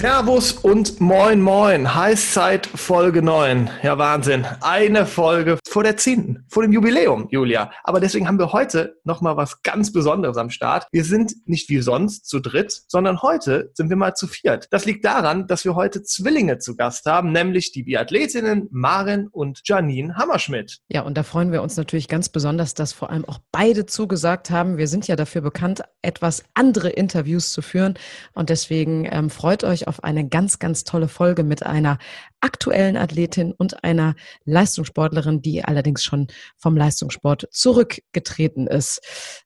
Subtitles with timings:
[0.00, 1.94] Servus und moin moin.
[1.94, 3.68] Heißzeit Folge 9.
[3.82, 4.46] Ja, Wahnsinn.
[4.62, 6.46] Eine Folge vor der 10.
[6.48, 7.70] vor dem Jubiläum, Julia.
[7.84, 10.86] Aber deswegen haben wir heute nochmal was ganz Besonderes am Start.
[10.90, 14.68] Wir sind nicht wie sonst zu dritt, sondern heute sind wir mal zu viert.
[14.70, 19.60] Das liegt daran, dass wir heute Zwillinge zu Gast haben, nämlich die Biathletinnen Maren und
[19.64, 20.78] Janine Hammerschmidt.
[20.88, 24.48] Ja, und da freuen wir uns natürlich ganz besonders, dass vor allem auch beide zugesagt
[24.48, 24.78] haben.
[24.78, 27.98] Wir sind ja dafür bekannt, etwas andere Interviews zu führen.
[28.32, 31.98] Und deswegen ähm, freut euch auf eine ganz, ganz tolle Folge mit einer
[32.40, 39.00] aktuellen Athletin und einer Leistungssportlerin, die allerdings schon vom Leistungssport zurückgetreten ist.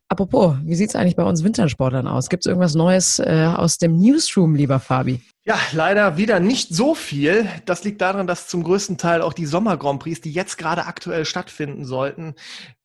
[0.08, 2.28] Apropos, wie sieht es eigentlich bei uns Wintersportlern aus?
[2.28, 5.22] Gibt es irgendwas Neues äh, aus dem Newsroom, lieber Fabi?
[5.46, 7.48] Ja, leider wieder nicht so viel.
[7.64, 10.86] Das liegt daran, dass zum größten Teil auch die Sommer Grand Prix, die jetzt gerade
[10.86, 12.34] aktuell stattfinden sollten,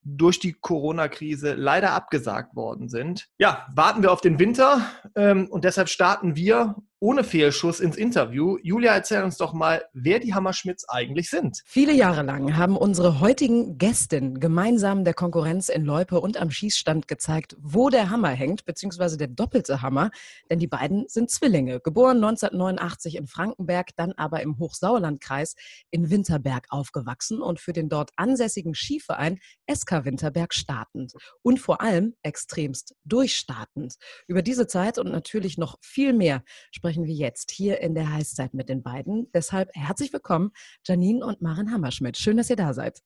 [0.04, 3.28] durch die Corona-Krise leider abgesagt worden sind.
[3.38, 4.82] Ja, warten wir auf den Winter
[5.16, 8.58] ähm, und deshalb starten wir ohne Fehlschuss ins Interview.
[8.62, 11.62] Julia, erzähl uns doch mal, wer die Hammerschmidts eigentlich sind.
[11.66, 17.08] Viele Jahre lang haben unsere heutigen Gästinnen gemeinsam der Konkurrenz in Loipe und am Schießstand
[17.08, 20.12] gezeigt, wo der Hammer hängt, beziehungsweise der doppelte Hammer,
[20.50, 25.56] denn die beiden sind Zwillinge, geboren 1989 in Frankenberg, dann aber im Hochsauerlandkreis
[25.92, 29.40] in Winterberg aufgewachsen und für den dort ansässigen Skiverein
[29.74, 33.96] SK Winterberg startend und vor allem extremst durchstartend.
[34.28, 38.12] Über diese Zeit und natürlich noch viel mehr sprechen sprechen wir jetzt hier in der
[38.12, 39.32] Heißzeit mit den beiden.
[39.34, 40.52] Deshalb herzlich willkommen,
[40.86, 42.18] Janine und Maren Hammerschmidt.
[42.18, 43.00] Schön, dass ihr da seid.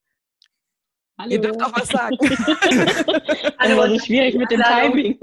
[1.19, 1.31] Hallo.
[1.31, 2.17] Ihr dürft auch was sagen.
[3.59, 5.19] Hallo, also schwierig mit dem Timing.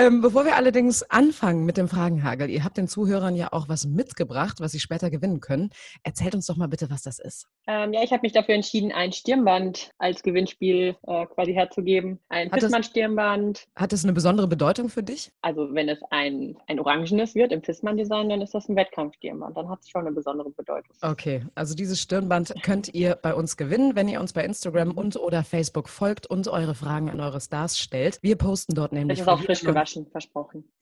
[0.00, 3.86] Ähm, bevor wir allerdings anfangen mit dem Fragenhagel, ihr habt den Zuhörern ja auch was
[3.86, 5.70] mitgebracht, was sie später gewinnen können.
[6.02, 7.46] Erzählt uns doch mal bitte, was das ist.
[7.66, 12.18] Ähm, ja, ich habe mich dafür entschieden, ein Stirnband als Gewinnspiel äh, quasi herzugeben.
[12.28, 13.66] Ein Fissmann-Stirnband.
[13.76, 15.30] Hat das eine besondere Bedeutung für dich?
[15.42, 19.56] Also wenn es ein, ein orangenes wird im Fissmann-Design, dann ist das ein Wettkampfstirnband.
[19.56, 20.96] Dann hat es schon eine besondere Bedeutung.
[21.02, 25.16] Okay, also dieses Stirnband könnt ihr bei uns gewinnen, wenn ihr uns bei Instagram und
[25.16, 28.18] oder Facebook folgt und eure Fragen an eure Stars stellt.
[28.22, 29.18] Wir posten dort nämlich.
[29.18, 30.64] Das ist auch frisch gewaschen, versprochen.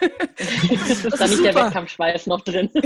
[0.00, 1.52] ist da nicht super.
[1.52, 2.70] der Wettkampfschweiß noch drin.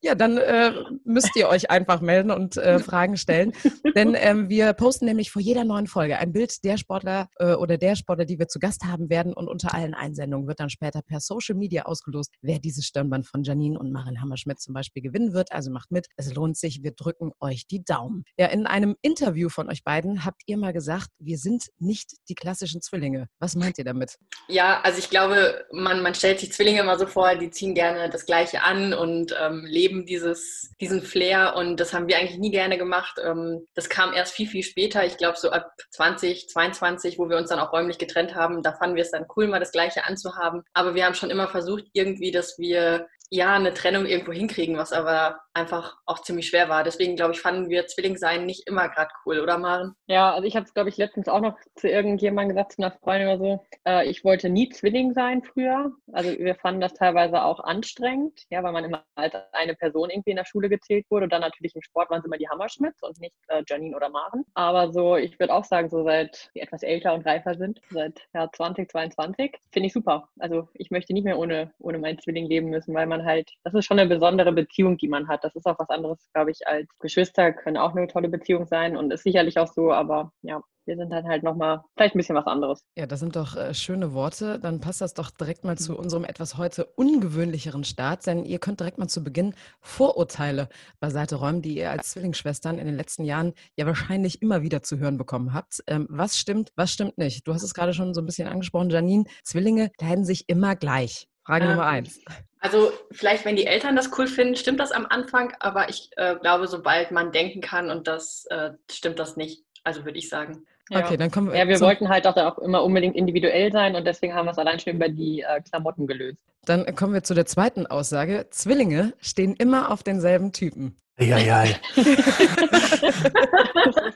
[0.00, 0.72] Ja, dann äh,
[1.04, 3.52] müsst ihr euch einfach melden und äh, Fragen stellen.
[3.96, 7.78] Denn ähm, wir posten nämlich vor jeder neuen Folge ein Bild der Sportler äh, oder
[7.78, 9.32] der Sportler, die wir zu Gast haben werden.
[9.32, 13.42] Und unter allen Einsendungen wird dann später per Social Media ausgelost, wer dieses Stirnband von
[13.42, 15.50] Janine und Marin Hammerschmidt zum Beispiel gewinnen wird.
[15.50, 16.06] Also macht mit.
[16.16, 16.84] Es lohnt sich.
[16.84, 18.24] Wir drücken euch die Daumen.
[18.38, 22.36] Ja, in einem Interview von euch beiden habt ihr mal gesagt, wir sind nicht die
[22.36, 23.28] klassischen Zwillinge.
[23.40, 24.16] Was meint ihr damit?
[24.46, 28.08] Ja, also ich glaube, man, man stellt sich Zwillinge immer so vor, die ziehen gerne
[28.10, 32.38] das Gleiche an und ähm, leben leben dieses, diesen Flair und das haben wir eigentlich
[32.38, 33.18] nie gerne gemacht.
[33.22, 35.04] Ähm, das kam erst viel, viel später.
[35.04, 38.72] Ich glaube, so ab 20, 22, wo wir uns dann auch räumlich getrennt haben, da
[38.72, 40.62] fanden wir es dann cool, mal das Gleiche anzuhaben.
[40.72, 44.92] Aber wir haben schon immer versucht, irgendwie, dass wir ja eine Trennung irgendwo hinkriegen, was
[44.92, 46.84] aber einfach auch ziemlich schwer war.
[46.84, 49.94] Deswegen glaube ich, fanden wir Zwilling sein nicht immer gerade cool, oder Maren?
[50.06, 52.92] Ja, also ich habe es glaube ich letztens auch noch zu irgendjemandem gesagt, zu einer
[52.92, 53.64] Freundin oder so.
[53.84, 55.92] Äh, ich wollte nie Zwilling sein früher.
[56.12, 60.30] Also wir fanden das teilweise auch anstrengend, ja, weil man immer als eine Person irgendwie
[60.30, 61.24] in der Schule gezählt wurde.
[61.24, 64.08] Und dann natürlich im Sport waren es immer die Hammerschmidts und nicht äh, Janine oder
[64.08, 64.44] Maren.
[64.54, 68.20] Aber so, ich würde auch sagen, so seit wir etwas älter und reifer sind, seit
[68.34, 70.28] ja, 2022, finde ich super.
[70.38, 73.50] Also ich möchte nicht mehr ohne, ohne meinen Zwilling leben müssen, weil man man halt,
[73.64, 75.44] das ist schon eine besondere Beziehung, die man hat.
[75.44, 78.96] Das ist auch was anderes, glaube ich, als Geschwister können auch eine tolle Beziehung sein
[78.96, 82.34] und ist sicherlich auch so, aber ja, wir sind dann halt nochmal vielleicht ein bisschen
[82.34, 82.80] was anderes.
[82.96, 84.58] Ja, das sind doch äh, schöne Worte.
[84.58, 88.80] Dann passt das doch direkt mal zu unserem etwas heute ungewöhnlicheren Start, denn ihr könnt
[88.80, 93.52] direkt mal zu Beginn Vorurteile beiseite räumen, die ihr als Zwillingsschwestern in den letzten Jahren
[93.76, 95.84] ja wahrscheinlich immer wieder zu hören bekommen habt.
[95.86, 97.46] Ähm, was stimmt, was stimmt nicht?
[97.46, 99.24] Du hast es gerade schon so ein bisschen angesprochen, Janine.
[99.44, 101.27] Zwillinge kleiden sich immer gleich.
[101.48, 102.20] Frage ähm, Nummer eins.
[102.60, 106.36] Also vielleicht, wenn die Eltern das cool finden, stimmt das am Anfang, aber ich äh,
[106.36, 109.64] glaube, sobald man denken kann und das äh, stimmt das nicht.
[109.82, 110.66] Also würde ich sagen.
[110.90, 111.00] Ja.
[111.00, 111.58] Okay, dann kommen wir.
[111.58, 114.58] Ja, wir wollten halt auch, auch immer unbedingt individuell sein und deswegen haben wir es
[114.58, 116.38] allein schon über die äh, Klamotten gelöst.
[116.66, 118.46] Dann kommen wir zu der zweiten Aussage.
[118.50, 121.00] Zwillinge stehen immer auf denselben Typen.
[121.20, 121.64] Ja, ja.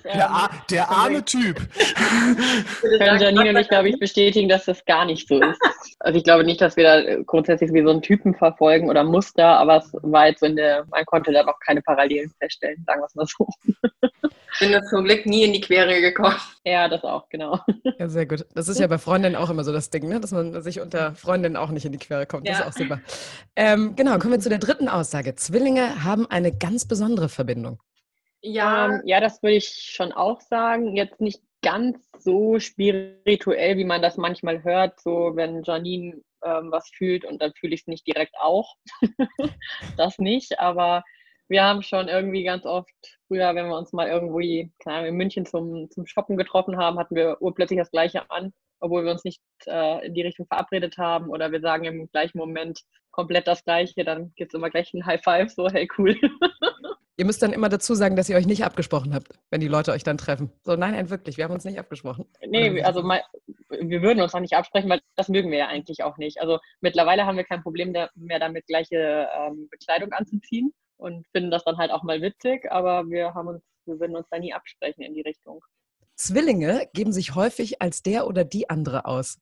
[0.04, 1.60] der, der arme Typ.
[2.80, 5.60] Können Janine und ich, glaube ich, bestätigen, dass das gar nicht so ist.
[5.98, 9.58] Also ich glaube nicht, dass wir da grundsätzlich wie so einen Typen verfolgen oder Muster,
[9.58, 13.00] aber es war jetzt so in der, man konnte da noch keine Parallelen feststellen, sagen
[13.00, 13.48] wir es mal so.
[14.60, 16.36] Bin das zum Glück nie in die Quere gekommen.
[16.64, 17.58] Ja, das auch, genau.
[17.98, 18.46] Ja, sehr gut.
[18.54, 20.20] Das ist ja bei Freundinnen auch immer so das Ding, ne?
[20.20, 22.48] dass man sich unter Freundinnen auch nicht in die Quere kommt.
[22.48, 22.64] Das Ja.
[22.66, 23.00] ist auch super.
[23.56, 25.34] Ähm, genau, kommen wir zu der dritten Aussage.
[25.34, 27.80] Zwillinge haben eine ganz besondere Verbindung.
[28.42, 30.96] Ja, Ähm, ja, das würde ich schon auch sagen.
[30.96, 36.88] Jetzt nicht ganz so spirituell, wie man das manchmal hört, so wenn Janine ähm, was
[36.90, 38.74] fühlt und dann fühle ich es nicht direkt auch.
[39.96, 41.04] das nicht, aber
[41.52, 42.90] wir haben schon irgendwie ganz oft
[43.28, 46.98] früher, wenn wir uns mal irgendwie, keine Ahnung, in München zum, zum Shoppen getroffen haben,
[46.98, 50.96] hatten wir urplötzlich das Gleiche an, obwohl wir uns nicht äh, in die Richtung verabredet
[50.96, 54.92] haben oder wir sagen im gleichen Moment komplett das Gleiche, dann gibt es immer gleich
[54.94, 56.16] ein High Five, so hey cool.
[57.18, 59.92] Ihr müsst dann immer dazu sagen, dass ihr euch nicht abgesprochen habt, wenn die Leute
[59.92, 60.50] euch dann treffen.
[60.62, 62.24] So, nein, nein, wirklich, wir haben uns nicht abgesprochen.
[62.46, 63.22] Nee, also mal,
[63.68, 66.40] wir würden uns auch nicht absprechen, weil das mögen wir ja eigentlich auch nicht.
[66.40, 70.72] Also mittlerweile haben wir kein Problem mehr damit, gleiche ähm, Bekleidung anzuziehen
[71.02, 74.26] und finden das dann halt auch mal witzig, aber wir haben uns, wir würden uns
[74.30, 75.60] da nie absprechen in die Richtung.
[76.16, 79.38] Zwillinge geben sich häufig als der oder die andere aus.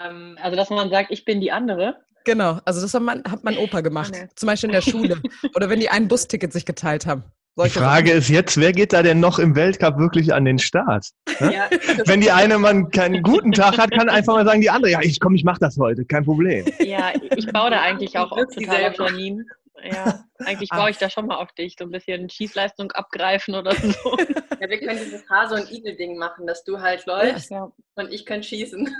[0.00, 1.96] ähm, Also dass man sagt, ich bin die andere.
[2.24, 4.12] Genau, also das hat mein, hat mein Opa gemacht.
[4.14, 4.28] nee.
[4.36, 5.20] Zum Beispiel in der Schule.
[5.56, 7.24] Oder wenn die ein Busticket sich geteilt haben.
[7.62, 11.08] Die Frage ist jetzt, wer geht da denn noch im Weltcup wirklich an den Start?
[11.40, 11.68] ja,
[12.06, 15.00] Wenn die eine Mann keinen guten Tag hat, kann einfach mal sagen, die andere, ja,
[15.02, 16.64] ich komm, ich mach das heute, kein Problem.
[16.78, 18.96] Ja, ich baue da eigentlich auch total auf.
[18.96, 19.44] Janine.
[19.82, 20.76] Ja, eigentlich Ah.
[20.78, 23.82] baue ich da schon mal auf dich, so ein bisschen Schießleistung abgreifen oder so.
[24.60, 28.24] ja, wir können dieses Hase- und Igel-Ding machen, dass du halt läufst Ja, und ich
[28.26, 28.94] kann schießen.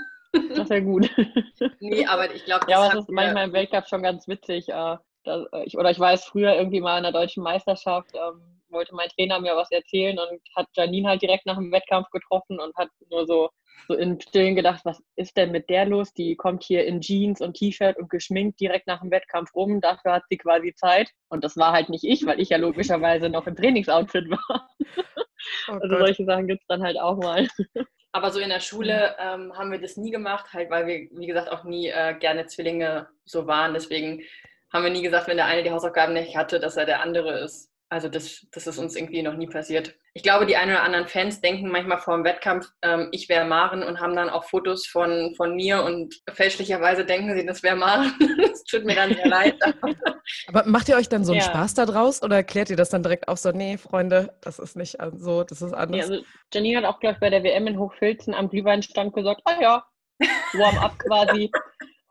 [0.55, 1.09] das wäre gut.
[1.79, 4.67] Nee, aber ich glaube, Ja, aber es ist manchmal im Weltcup schon ganz witzig.
[4.69, 8.41] Äh, da, äh, ich, oder ich weiß, früher irgendwie mal in der deutschen Meisterschaft ähm,
[8.69, 12.59] wollte mein Trainer mir was erzählen und hat Janine halt direkt nach dem Wettkampf getroffen
[12.59, 13.49] und hat nur so,
[13.87, 16.13] so im Stillen gedacht, was ist denn mit der los?
[16.13, 19.81] Die kommt hier in Jeans und T-Shirt und geschminkt direkt nach dem Wettkampf rum.
[19.81, 21.09] Dafür hat sie quasi Zeit.
[21.29, 24.69] Und das war halt nicht ich, weil ich ja logischerweise noch im Trainingsoutfit war.
[25.67, 27.45] Oh Also solche Sachen gibt es dann halt auch mal.
[28.13, 31.27] Aber so in der Schule ähm, haben wir das nie gemacht, halt weil wir, wie
[31.27, 33.73] gesagt, auch nie äh, gerne Zwillinge so waren.
[33.73, 34.23] Deswegen
[34.71, 37.39] haben wir nie gesagt, wenn der eine die Hausaufgaben nicht hatte, dass er der andere
[37.39, 37.72] ist.
[37.93, 39.93] Also das, das ist uns irgendwie noch nie passiert.
[40.15, 43.45] Ich glaube, die ein oder anderen Fans denken manchmal vor dem Wettkampf, ähm, ich wäre
[43.45, 47.75] Maren und haben dann auch Fotos von, von mir und fälschlicherweise denken sie, das wäre
[47.75, 48.11] Maren.
[48.51, 49.59] Es tut mir dann sehr leid.
[50.47, 51.47] Aber macht ihr euch dann so einen Ja.
[51.47, 54.75] Spaß da draus oder erklärt ihr das dann direkt auf so, nee, Freunde, das ist
[54.75, 56.09] nicht so, das ist anders?
[56.09, 59.61] also Janine hat auch, glaube ich, bei der WM in Hochfilzen am Glühweinstand gesagt, ah
[59.61, 59.85] ja,
[60.53, 61.51] Warm-up quasi.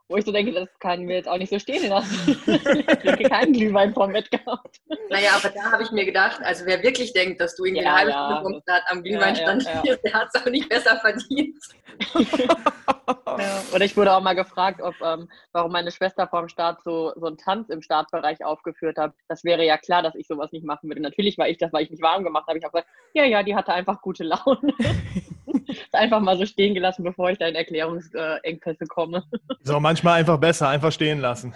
[0.08, 2.42] Wo ich so denke, das kann wir jetzt auch nicht so stehen lassen.
[2.46, 4.70] ich trinke keinen Glühwein vom Wettkampf.
[5.08, 7.94] Naja, aber da habe ich mir gedacht, also wer wirklich denkt, dass du irgendwie Ja,
[7.94, 8.26] eine halbe ja.
[8.26, 9.80] Stunde vom Start am Glühweinstand Ja, ja, ja.
[9.80, 11.56] stehst, der hat es auch nicht besser verdient.
[13.38, 13.62] Ja.
[13.74, 17.12] Oder ich wurde auch mal gefragt, ob, ähm, warum meine Schwester vor dem Start so,
[17.16, 19.12] so einen Tanz im Startbereich aufgeführt hat.
[19.28, 21.00] Das wäre ja klar, dass ich sowas nicht machen würde.
[21.00, 22.58] Natürlich war ich das, weil ich mich warm gemacht habe.
[22.58, 24.74] Ich habe gesagt, ja, ja, die hatte einfach gute Laune.
[25.92, 29.24] Ist einfach mal so stehen gelassen, bevor ich da in Erklärungsengpässe komme.
[29.60, 31.52] Ist auch manchmal einfach besser, einfach stehen lassen.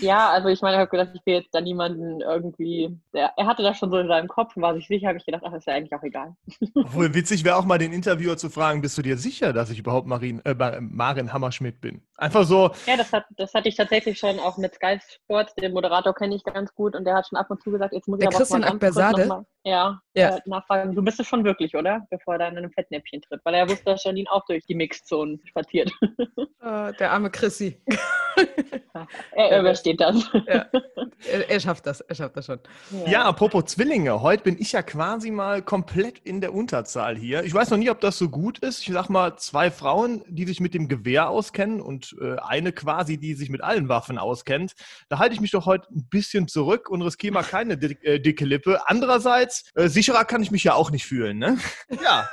[0.00, 2.96] Ja, also ich meine, ich habe gedacht, ich will jetzt da niemanden irgendwie.
[3.12, 5.26] Der, er hatte das schon so in seinem Kopf und war sich sicher, habe ich
[5.26, 6.34] gedacht, ach, ist ja eigentlich auch egal.
[6.74, 9.78] Obwohl witzig wäre auch mal den Interviewer zu fragen, bist du dir sicher, dass ich
[9.80, 12.00] überhaupt Marin, äh, Mar- Marin Hammerschmidt bin?
[12.20, 15.54] Einfach so, Ja, das, hat, das hatte ich tatsächlich schon auch mit Sky Sports.
[15.54, 18.08] Den Moderator kenne ich ganz gut und der hat schon ab und zu gesagt, jetzt
[18.08, 19.28] muss ich Der aber Christian mal ganz kurz Akbersade?
[19.28, 20.36] noch mal, ja, Ja.
[20.36, 20.96] Äh, nachfragen.
[20.96, 22.06] Du bist es schon wirklich, oder?
[22.10, 23.40] Bevor er da in einem Fettnäpfchen tritt.
[23.44, 25.92] Weil er wusste, dass Janine auch durch die Mixzone spaziert.
[26.60, 27.80] Äh, der arme Chrissy.
[29.32, 30.28] er übersteht das.
[30.46, 30.70] er,
[31.48, 32.58] er schafft das, er schafft das schon.
[33.06, 37.44] ja, apropos Zwillinge, heute bin ich ja quasi mal komplett in der Unterzahl hier.
[37.44, 38.80] Ich weiß noch nie, ob das so gut ist.
[38.86, 43.18] Ich sag mal, zwei Frauen, die sich mit dem Gewehr auskennen und äh, eine quasi,
[43.18, 44.72] die sich mit allen Waffen auskennt.
[45.08, 48.18] Da halte ich mich doch heute ein bisschen zurück und riskiere mal keine dick, äh,
[48.18, 48.80] dicke Lippe.
[48.86, 51.58] Andererseits, äh, sicherer kann ich mich ja auch nicht fühlen, ne?
[52.02, 52.28] Ja,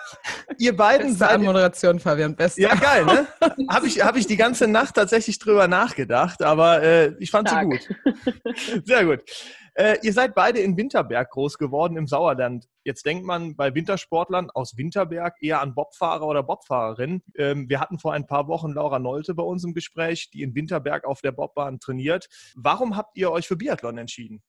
[0.58, 1.32] ihr beiden Beste seid...
[1.32, 2.62] Anmoderation, Fabian, beste.
[2.62, 3.27] Ja, geil, ne?
[3.70, 7.62] Habe ich, hab ich die ganze Nacht tatsächlich drüber nachgedacht, aber äh, ich fand sie
[7.62, 7.89] gut.
[8.86, 9.22] Sehr gut.
[9.75, 12.70] Äh, ihr seid beide in Winterberg groß geworden im Sauerland.
[12.86, 17.24] Jetzt denkt man bei Wintersportlern aus Winterberg eher an Bobfahrer oder Bobfahrerinnen.
[17.36, 20.55] Ähm, wir hatten vor ein paar Wochen Laura Nolte bei uns im Gespräch, die in
[20.55, 22.29] Winterberg auf der Bobbahn trainiert.
[22.55, 24.41] Warum habt ihr euch für Biathlon entschieden?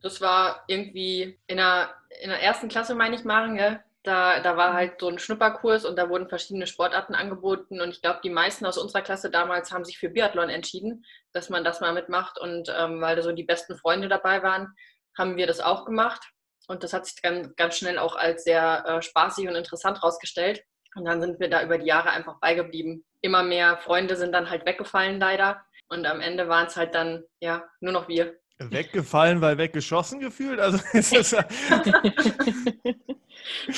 [0.00, 3.80] Das war irgendwie in der, in der ersten Klasse, meine ich, Maren, gell?
[4.04, 7.80] Da, da war halt so ein Schnupperkurs und da wurden verschiedene Sportarten angeboten.
[7.80, 11.04] Und ich glaube, die meisten aus unserer Klasse damals haben sich für Biathlon entschieden,
[11.38, 12.38] dass man das mal mitmacht.
[12.38, 14.74] Und ähm, weil da so die besten Freunde dabei waren,
[15.16, 16.22] haben wir das auch gemacht.
[16.66, 20.62] Und das hat sich ganz, ganz schnell auch als sehr äh, spaßig und interessant rausgestellt.
[20.96, 23.04] Und dann sind wir da über die Jahre einfach beigeblieben.
[23.22, 25.62] Immer mehr Freunde sind dann halt weggefallen, leider.
[25.88, 28.36] Und am Ende waren es halt dann, ja, nur noch wir.
[28.58, 30.58] Weggefallen, weil weggeschossen gefühlt?
[30.58, 31.32] Also ist das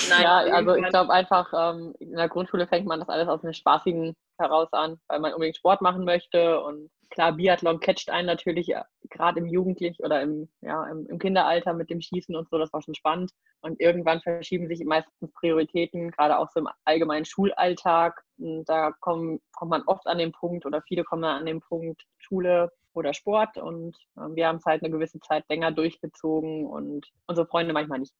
[0.09, 3.45] Nein, ja, also ich glaube einfach, ähm, in der Grundschule fängt man das alles aus
[3.45, 8.27] einem spaßigen heraus an, weil man unbedingt Sport machen möchte und klar, Biathlon catcht einen
[8.27, 8.73] natürlich
[9.11, 12.73] gerade im Jugendlichen oder im, ja, im, im, Kinderalter mit dem Schießen und so, das
[12.73, 13.33] war schon spannend.
[13.61, 18.23] Und irgendwann verschieben sich meistens Prioritäten, gerade auch so im allgemeinen Schulalltag.
[18.39, 22.05] Und da kommen, kommt man oft an den Punkt oder viele kommen an den Punkt
[22.19, 27.07] Schule oder Sport und äh, wir haben es halt eine gewisse Zeit länger durchgezogen und
[27.27, 28.15] unsere Freunde manchmal nicht.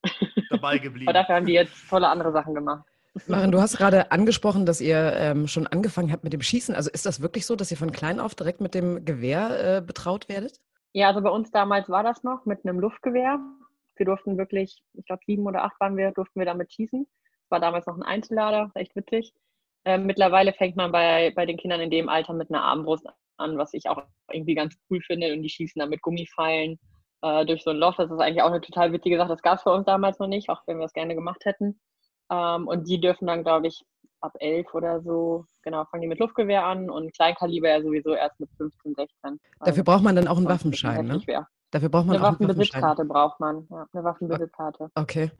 [0.49, 1.09] Dabei geblieben.
[1.09, 2.87] Aber dafür haben die jetzt tolle andere Sachen gemacht.
[3.27, 6.75] Maren, du hast gerade angesprochen, dass ihr ähm, schon angefangen habt mit dem Schießen.
[6.75, 9.83] Also ist das wirklich so, dass ihr von klein auf direkt mit dem Gewehr äh,
[9.83, 10.61] betraut werdet?
[10.93, 13.39] Ja, also bei uns damals war das noch mit einem Luftgewehr.
[13.97, 17.05] Wir durften wirklich, ich glaube sieben oder acht waren wir, durften wir damit schießen.
[17.05, 19.33] Das war damals noch ein Einzellader, echt witzig.
[19.85, 23.07] Äh, mittlerweile fängt man bei, bei den Kindern in dem Alter mit einer Armbrust
[23.39, 25.33] an, was ich auch irgendwie ganz cool finde.
[25.33, 26.79] Und die schießen dann mit Gummifeilen
[27.23, 27.97] äh, durch so ein Loch.
[27.97, 29.31] Das ist eigentlich auch eine total witzige Sache.
[29.31, 31.81] Das gab es für uns damals noch nicht, auch wenn wir es gerne gemacht hätten.
[32.31, 33.85] Ähm, und die dürfen dann, glaube ich,
[34.21, 38.39] ab elf oder so, genau, fangen die mit Luftgewehr an und Kleinkaliber ja sowieso erst
[38.39, 39.41] mit 15, 16.
[39.61, 41.21] Dafür braucht man dann auch einen Waffenschein, ne?
[41.73, 44.91] Dafür braucht man eine Waffenbesitzkarte braucht man, ja, eine Waffenbesitzkarte.
[44.97, 45.31] Okay.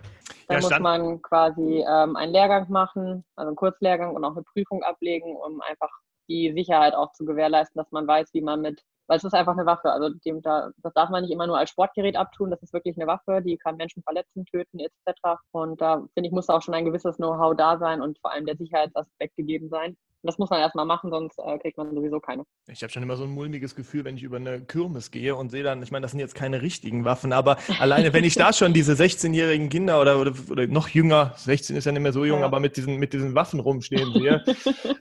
[0.47, 4.45] Da ja, muss man quasi ähm, einen Lehrgang machen, also einen Kurzlehrgang und auch eine
[4.45, 5.91] Prüfung ablegen, um einfach
[6.29, 8.81] die Sicherheit auch zu gewährleisten, dass man weiß, wie man mit
[9.11, 9.91] weil es ist einfach eine Waffe.
[9.91, 12.49] Also dem, da, das darf man nicht immer nur als Sportgerät abtun.
[12.49, 15.41] Das ist wirklich eine Waffe, die kann Menschen verletzen, töten etc.
[15.51, 18.47] Und da finde ich, muss auch schon ein gewisses Know-how da sein und vor allem
[18.47, 19.97] der Sicherheitsaspekt gegeben sein.
[20.23, 22.45] Das muss man erstmal machen, sonst äh, kriegt man sowieso keine.
[22.69, 25.51] Ich habe schon immer so ein mulmiges Gefühl, wenn ich über eine Kirmes gehe und
[25.51, 28.53] sehe dann, ich meine, das sind jetzt keine richtigen Waffen, aber alleine, wenn ich da
[28.53, 32.25] schon diese 16-jährigen Kinder oder, oder, oder, noch jünger, 16 ist ja nicht mehr so
[32.25, 32.45] jung, ja.
[32.45, 34.45] aber mit diesen, mit diesen Waffen rumstehen sehe,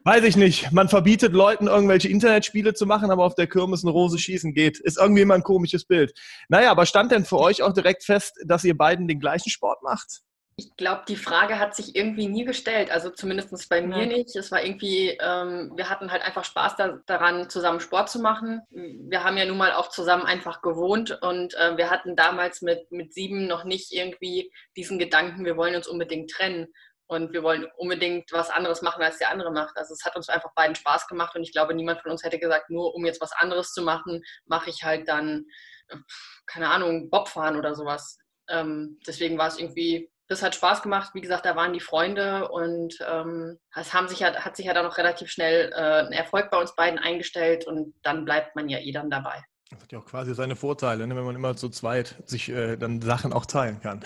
[0.06, 0.72] weiß ich nicht.
[0.72, 4.80] Man verbietet Leuten, irgendwelche Internetspiele zu machen, aber auf der Kirmes eine Rose schießen geht.
[4.80, 6.14] Ist irgendwie immer ein komisches Bild.
[6.48, 9.84] Naja, aber stand denn für euch auch direkt fest, dass ihr beiden den gleichen Sport
[9.84, 10.22] macht?
[10.60, 12.92] Ich glaube, die Frage hat sich irgendwie nie gestellt.
[12.92, 14.36] Also zumindest bei mir nicht.
[14.36, 18.62] Es war irgendwie, ähm, wir hatten halt einfach Spaß da, daran, zusammen Sport zu machen.
[18.70, 22.92] Wir haben ja nun mal auch zusammen einfach gewohnt und äh, wir hatten damals mit,
[22.92, 26.68] mit sieben noch nicht irgendwie diesen Gedanken, wir wollen uns unbedingt trennen
[27.08, 29.78] und wir wollen unbedingt was anderes machen, als der andere macht.
[29.78, 32.38] Also es hat uns einfach beiden Spaß gemacht und ich glaube, niemand von uns hätte
[32.38, 35.46] gesagt, nur um jetzt was anderes zu machen, mache ich halt dann,
[36.46, 38.18] keine Ahnung, Bobfahren oder sowas.
[38.50, 41.12] Ähm, deswegen war es irgendwie das hat Spaß gemacht.
[41.14, 44.74] Wie gesagt, da waren die Freunde und ähm, es haben sich ja, hat sich ja
[44.74, 48.70] dann auch relativ schnell äh, ein Erfolg bei uns beiden eingestellt und dann bleibt man
[48.70, 49.44] ja eh dann dabei.
[49.72, 52.78] Das hat ja auch quasi seine Vorteile, ne, wenn man immer zu zweit sich äh,
[52.78, 54.02] dann Sachen auch teilen kann.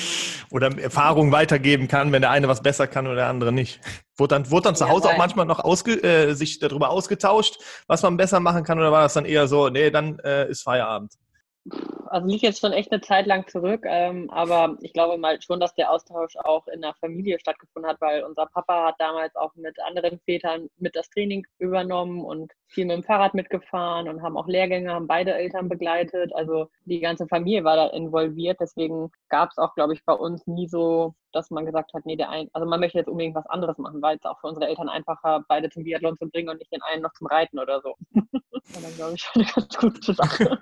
[0.50, 3.80] oder Erfahrungen weitergeben kann, wenn der eine was besser kann oder der andere nicht.
[4.16, 8.02] Wurde dann, wurde dann zu Hause auch manchmal noch ausge, äh, sich darüber ausgetauscht, was
[8.02, 11.12] man besser machen kann, oder war das dann eher so, nee, dann äh, ist Feierabend?
[12.08, 15.60] Also liegt jetzt schon echt eine Zeit lang zurück, ähm, aber ich glaube mal schon,
[15.60, 19.54] dass der Austausch auch in der Familie stattgefunden hat, weil unser Papa hat damals auch
[19.54, 24.36] mit anderen Vätern mit das Training übernommen und viel mit dem Fahrrad mitgefahren und haben
[24.36, 26.34] auch Lehrgänge, haben beide Eltern begleitet.
[26.34, 28.58] Also die ganze Familie war da involviert.
[28.60, 32.16] Deswegen gab es auch, glaube ich, bei uns nie so, dass man gesagt hat, nee,
[32.16, 34.66] der ein, also man möchte jetzt unbedingt was anderes machen, weil es auch für unsere
[34.68, 37.80] Eltern einfacher, beide zum Biathlon zu bringen und nicht den einen noch zum Reiten oder
[37.80, 37.94] so.
[38.14, 40.58] das war dann, glaube ich, schon eine ganz gute Sache.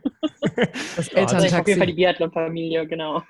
[0.96, 1.34] Das Elterntaxi.
[1.36, 3.22] Also auf jeden Fall die Biathlon-Familie, genau.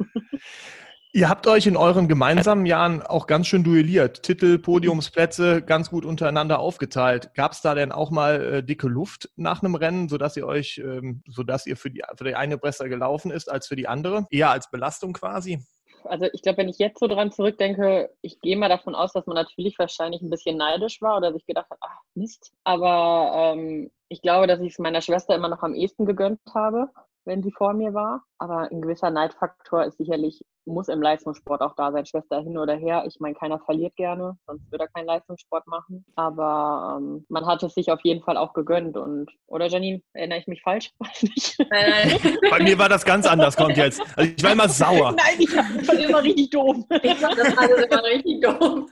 [1.16, 4.24] Ihr habt euch in euren gemeinsamen Jahren auch ganz schön duelliert.
[4.24, 7.32] Titel, Podiumsplätze ganz gut untereinander aufgeteilt.
[7.34, 10.78] Gab es da denn auch mal äh, dicke Luft nach einem Rennen, sodass ihr euch,
[10.78, 14.26] ähm, sodass ihr für die, für die eine besser gelaufen ist als für die andere?
[14.28, 15.60] Eher als Belastung quasi?
[16.02, 19.28] Also ich glaube, wenn ich jetzt so dran zurückdenke, ich gehe mal davon aus, dass
[19.28, 22.50] man natürlich wahrscheinlich ein bisschen neidisch war oder sich gedacht hat, ach Mist.
[22.64, 26.88] Aber ähm, ich glaube, dass ich es meiner Schwester immer noch am ehesten gegönnt habe,
[27.24, 28.24] wenn sie vor mir war.
[28.38, 32.74] Aber ein gewisser Neidfaktor ist sicherlich muss im Leistungssport auch da sein, Schwester hin oder
[32.74, 33.04] her.
[33.06, 36.04] Ich meine, keiner verliert gerne, sonst würde er keinen Leistungssport machen.
[36.16, 38.96] Aber ähm, man hat es sich auf jeden Fall auch gegönnt.
[38.96, 40.92] Und, oder Janine, erinnere ich mich falsch?
[40.98, 41.58] Weiß nicht.
[41.70, 42.38] Nein, nein.
[42.50, 44.00] Bei mir war das ganz anders, kommt jetzt.
[44.16, 45.12] Also ich war immer sauer.
[45.16, 46.76] Nein, ich war immer richtig doof.
[47.02, 48.90] Ich fand das alles immer richtig doof.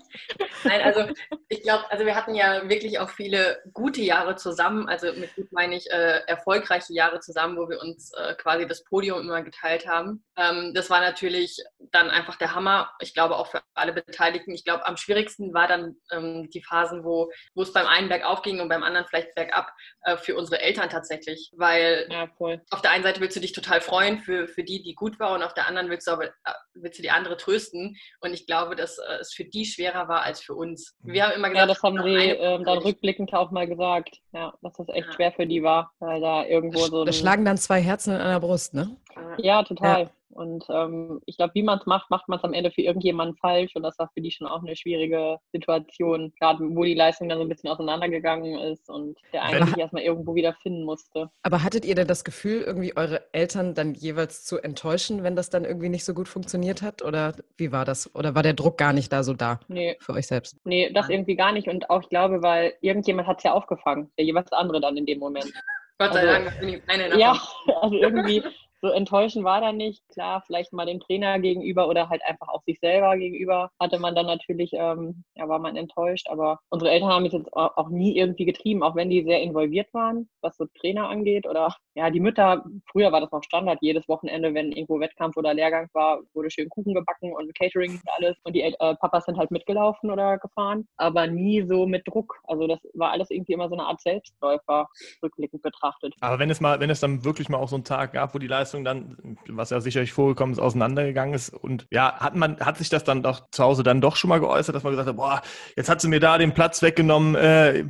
[0.65, 1.13] Nein, also
[1.49, 4.89] ich glaube, also wir hatten ja wirklich auch viele gute Jahre zusammen.
[4.89, 8.85] Also mit gut meine ich äh, erfolgreiche Jahre zusammen, wo wir uns äh, quasi das
[8.85, 10.23] Podium immer geteilt haben.
[10.37, 12.91] Ähm, das war natürlich dann einfach der Hammer.
[13.01, 14.53] Ich glaube auch für alle Beteiligten.
[14.53, 18.43] Ich glaube, am schwierigsten war dann ähm, die Phasen, wo, wo es beim einen bergauf
[18.43, 21.53] ging und beim anderen vielleicht bergab äh, für unsere Eltern tatsächlich.
[21.57, 22.29] Weil ja,
[22.71, 25.35] auf der einen Seite willst du dich total freuen für, für die, die gut war
[25.35, 26.31] und auf der anderen willst du aber äh,
[26.75, 27.97] willst du die andere trösten.
[28.21, 30.97] Und ich glaube, dass äh, es für die schwerer war als für uns.
[31.03, 34.53] Wir haben immer gesagt, ja, das haben sie ähm, dann rückblickend auch mal gesagt, ja,
[34.63, 35.13] dass das echt ja.
[35.13, 37.05] schwer für die war, weil da irgendwo so.
[37.05, 38.97] Da schlagen dann zwei Herzen in einer Brust, ne?
[39.39, 40.03] Ja, total.
[40.03, 40.11] Ja.
[40.33, 43.37] Und ähm, ich glaube, wie man es macht, macht man es am Ende für irgendjemanden
[43.37, 43.77] falsch.
[43.77, 47.39] Und das war für die schon auch eine schwierige Situation, gerade wo die Leistung dann
[47.39, 51.31] so ein bisschen auseinandergegangen ist und der eine sich erstmal irgendwo wieder finden musste.
[51.43, 55.51] Aber hattet ihr denn das Gefühl, irgendwie eure Eltern dann jeweils zu enttäuschen, wenn das
[55.51, 57.03] dann irgendwie nicht so gut funktioniert hat?
[57.03, 58.15] Oder wie war das?
[58.15, 59.97] Oder war der Druck gar nicht da so da nee.
[60.01, 60.57] für euch selbst?
[60.65, 61.69] Nee, das irgendwie gar nicht.
[61.69, 65.05] Und auch, ich glaube, weil irgendjemand hat es ja aufgefangen, der jeweils andere dann in
[65.05, 65.53] dem Moment.
[65.99, 67.41] Gott sei also, Dank, bin ich eine Ja,
[67.81, 68.43] also irgendwie
[68.83, 70.03] so enttäuschend war da nicht.
[70.09, 74.15] Klar, vielleicht mal dem Trainer gegenüber oder halt einfach auch sich selber gegenüber hatte man
[74.15, 76.29] dann natürlich, ähm, ja, war man enttäuscht.
[76.29, 79.93] Aber unsere Eltern haben mich jetzt auch nie irgendwie getrieben, auch wenn die sehr involviert
[79.95, 81.47] waren, was so Trainer angeht.
[81.47, 85.55] Oder ja, die Mütter, früher war das noch Standard, jedes Wochenende, wenn irgendwo Wettkampf oder
[85.55, 88.37] Lehrgang war, wurde schön Kuchen gebacken und Catering und alles.
[88.45, 92.41] Und die äh, Papas sind halt mitgelaufen oder gefahren, aber nie so mit Druck.
[92.45, 94.89] Also das war alles irgendwie immer so eine Art Selbstläufer,
[95.23, 96.15] rückblickend betrachtet.
[96.21, 98.39] Aber wenn es mal, wenn es dann wirklich mal auch so einen Tag gab, wo
[98.39, 101.51] die Leistung Leistung dann, was ja sicherlich vorgekommen ist, auseinandergegangen ist.
[101.51, 104.41] Und ja, hat man, hat sich das dann doch zu Hause dann doch schon mal
[104.41, 105.43] geäußert, dass man gesagt hat, boah,
[105.77, 107.85] jetzt hat sie mir da den Platz weggenommen, äh,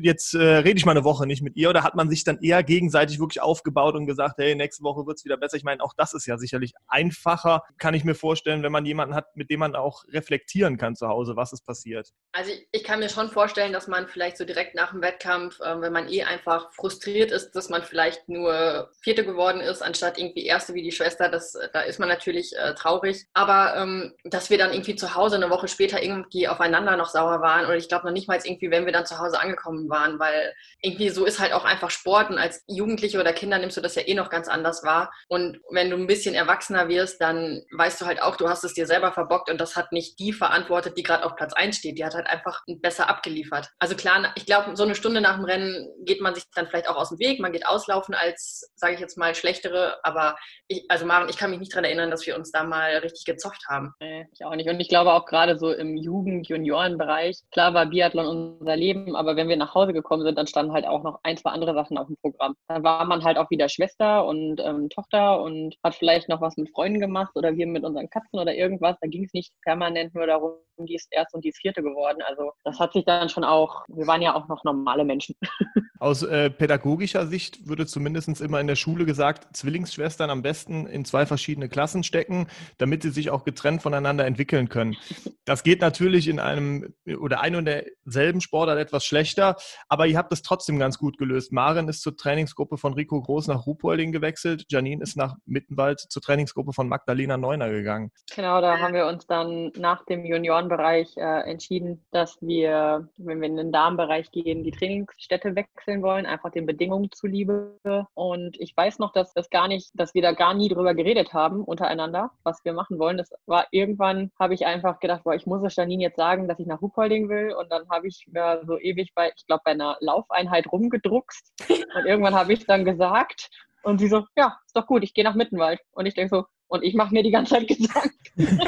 [0.00, 1.70] jetzt äh, rede ich mal eine Woche nicht mit ihr.
[1.70, 5.18] Oder hat man sich dann eher gegenseitig wirklich aufgebaut und gesagt, hey, nächste Woche wird
[5.18, 5.56] es wieder besser?
[5.56, 9.14] Ich meine, auch das ist ja sicherlich einfacher, kann ich mir vorstellen, wenn man jemanden
[9.14, 12.12] hat, mit dem man auch reflektieren kann zu Hause, was ist passiert.
[12.32, 15.60] Also ich, ich kann mir schon vorstellen, dass man vielleicht so direkt nach dem Wettkampf,
[15.60, 20.18] äh, wenn man eh einfach frustriert ist, dass man vielleicht nur Vierte geworden ist, anstatt
[20.18, 23.26] irgendwie Erste wie die Schwester, das, da ist man natürlich äh, traurig.
[23.34, 27.40] Aber ähm, dass wir dann irgendwie zu Hause eine Woche später irgendwie aufeinander noch sauer
[27.40, 30.18] waren oder ich glaube noch nicht mal irgendwie, wenn wir dann zu Hause angekommen waren,
[30.18, 33.80] weil irgendwie so ist halt auch einfach Sport und als Jugendliche oder Kinder nimmst du
[33.80, 35.12] das ja eh noch ganz anders wahr.
[35.28, 38.74] Und wenn du ein bisschen erwachsener wirst, dann weißt du halt auch, du hast es
[38.74, 41.98] dir selber verbockt und das hat nicht die verantwortet, die gerade auf Platz 1 steht.
[41.98, 43.70] Die hat halt einfach besser abgeliefert.
[43.78, 46.88] Also klar, ich glaube, so eine Stunde nach dem Rennen geht man sich dann vielleicht
[46.88, 47.40] auch aus dem Weg.
[47.40, 51.36] Man geht auslaufen als, sage ich jetzt mal, schlechtere, aber aber ich, also Maren, ich
[51.36, 53.94] kann mich nicht daran erinnern, dass wir uns da mal richtig gezofft haben.
[54.00, 54.68] Nee, ich auch nicht.
[54.68, 59.48] Und ich glaube auch gerade so im Jugend-Junioren-Bereich, klar war Biathlon unser Leben, aber wenn
[59.48, 62.06] wir nach Hause gekommen sind, dann standen halt auch noch ein, zwei andere Sachen auf
[62.06, 62.54] dem Programm.
[62.68, 66.56] Dann war man halt auch wieder Schwester und ähm, Tochter und hat vielleicht noch was
[66.56, 68.96] mit Freunden gemacht oder wir mit unseren Katzen oder irgendwas.
[69.00, 72.22] Da ging es nicht permanent nur darum, die ist erst und die ist vierte geworden.
[72.26, 75.34] Also das hat sich dann schon auch, wir waren ja auch noch normale Menschen.
[76.00, 79.56] Aus äh, pädagogischer Sicht würde zumindest immer in der Schule gesagt,
[79.98, 82.46] Zwillingsschwestern am besten in zwei verschiedene Klassen stecken,
[82.78, 84.96] damit sie sich auch getrennt voneinander entwickeln können.
[85.44, 89.56] Das geht natürlich in einem oder ein und derselben Sportart etwas schlechter,
[89.88, 91.52] aber ihr habt es trotzdem ganz gut gelöst.
[91.52, 96.22] Maren ist zur Trainingsgruppe von Rico Groß nach Ruhpolding gewechselt, Janine ist nach Mittenwald zur
[96.22, 98.10] Trainingsgruppe von Magdalena Neuner gegangen.
[98.34, 103.48] Genau, da haben wir uns dann nach dem Juniorenbereich äh, entschieden, dass wir, wenn wir
[103.48, 107.78] in den Damenbereich gehen, die Trainingsstätte wechseln wechseln wollen, einfach den Bedingungen zuliebe.
[108.14, 111.32] Und ich weiß noch, dass das gar nicht, dass wir da gar nie drüber geredet
[111.32, 113.16] haben untereinander, was wir machen wollen.
[113.16, 116.58] Das war irgendwann, habe ich einfach gedacht, boah, ich muss es Janine jetzt sagen, dass
[116.58, 117.52] ich nach Huppolding will.
[117.52, 121.52] Und dann habe ich mir so ewig bei, ich glaube, bei einer Laufeinheit rumgedruckst.
[121.68, 123.50] Und irgendwann habe ich dann gesagt,
[123.82, 125.80] und sie so, ja, ist doch gut, ich gehe nach Mittenwald.
[125.92, 128.60] Und ich denke so, und ich mache mir die ganze Zeit Gedanken.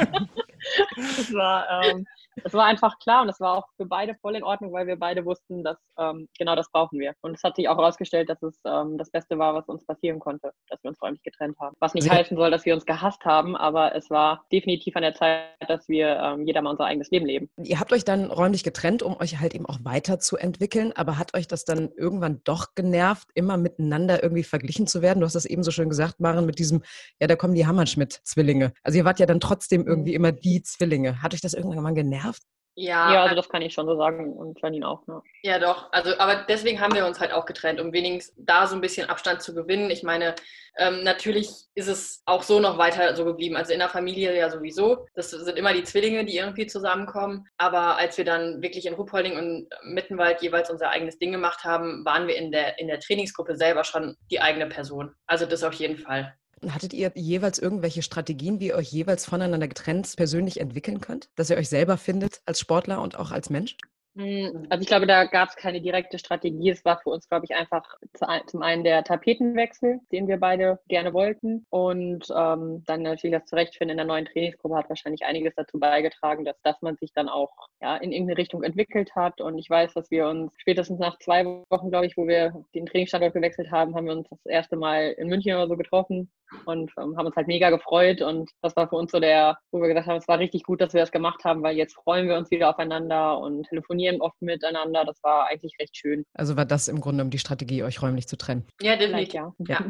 [0.95, 2.05] das war, ähm,
[2.43, 4.97] es war einfach klar und es war auch für beide voll in Ordnung, weil wir
[4.97, 7.13] beide wussten, dass ähm, genau das brauchen wir.
[7.21, 10.19] Und es hat sich auch herausgestellt, dass es ähm, das Beste war, was uns passieren
[10.19, 11.75] konnte, dass wir uns räumlich getrennt haben.
[11.79, 15.03] Was nicht Sie heißen soll, dass wir uns gehasst haben, aber es war definitiv an
[15.03, 17.49] der Zeit, dass wir ähm, jeder mal unser eigenes Leben leben.
[17.57, 21.47] Ihr habt euch dann räumlich getrennt, um euch halt eben auch weiterzuentwickeln, aber hat euch
[21.47, 25.19] das dann irgendwann doch genervt, immer miteinander irgendwie verglichen zu werden?
[25.19, 26.83] Du hast das eben so schön gesagt, Maren, mit diesem,
[27.19, 28.73] ja, da kommen die Hammerschmidt-Zwillinge.
[28.83, 31.21] Also ihr wart ja dann trotzdem irgendwie immer die Zwillinge.
[31.21, 32.20] Hat euch das irgendwann mal genervt?
[32.21, 32.43] Genervt?
[32.75, 35.05] Ja, ja, also das kann ich schon so sagen und Janine auch.
[35.05, 35.21] Ne?
[35.43, 35.91] Ja, doch.
[35.91, 39.09] Also, aber deswegen haben wir uns halt auch getrennt, um wenigstens da so ein bisschen
[39.09, 39.89] Abstand zu gewinnen.
[39.89, 40.35] Ich meine,
[40.77, 43.57] ähm, natürlich ist es auch so noch weiter so geblieben.
[43.57, 45.05] Also in der Familie ja sowieso.
[45.15, 47.45] Das sind immer die Zwillinge, die irgendwie zusammenkommen.
[47.57, 52.05] Aber als wir dann wirklich in Ruhpolding und Mittenwald jeweils unser eigenes Ding gemacht haben,
[52.05, 55.13] waren wir in der, in der Trainingsgruppe selber schon die eigene Person.
[55.27, 56.33] Also das auf jeden Fall.
[56.69, 61.29] Hattet ihr jeweils irgendwelche Strategien, wie ihr euch jeweils voneinander getrennt persönlich entwickeln könnt?
[61.35, 63.77] Dass ihr euch selber findet als Sportler und auch als Mensch?
[64.15, 66.69] Hm, also ich glaube, da gab es keine direkte Strategie.
[66.69, 67.97] Es war für uns, glaube ich, einfach
[68.45, 71.65] zum einen der Tapetenwechsel, den wir beide gerne wollten.
[71.69, 76.43] Und ähm, dann natürlich das Zurechtfinden in der neuen Trainingsgruppe hat wahrscheinlich einiges dazu beigetragen,
[76.43, 79.39] dass, dass man sich dann auch ja, in irgendeine Richtung entwickelt hat.
[79.39, 82.87] Und ich weiß, dass wir uns spätestens nach zwei Wochen, glaube ich, wo wir den
[82.87, 86.29] Trainingsstandort gewechselt haben, haben wir uns das erste Mal in München oder so getroffen
[86.65, 88.21] und ähm, haben uns halt mega gefreut.
[88.21, 90.81] Und das war für uns so der, wo wir gesagt haben, es war richtig gut,
[90.81, 94.41] dass wir das gemacht haben, weil jetzt freuen wir uns wieder aufeinander und telefonieren oft
[94.41, 95.05] miteinander.
[95.05, 96.25] Das war eigentlich recht schön.
[96.33, 98.65] Also war das im Grunde um die Strategie, euch räumlich zu trennen?
[98.81, 99.33] Ja, definitiv.
[99.33, 99.53] Ja.
[99.67, 99.85] ja.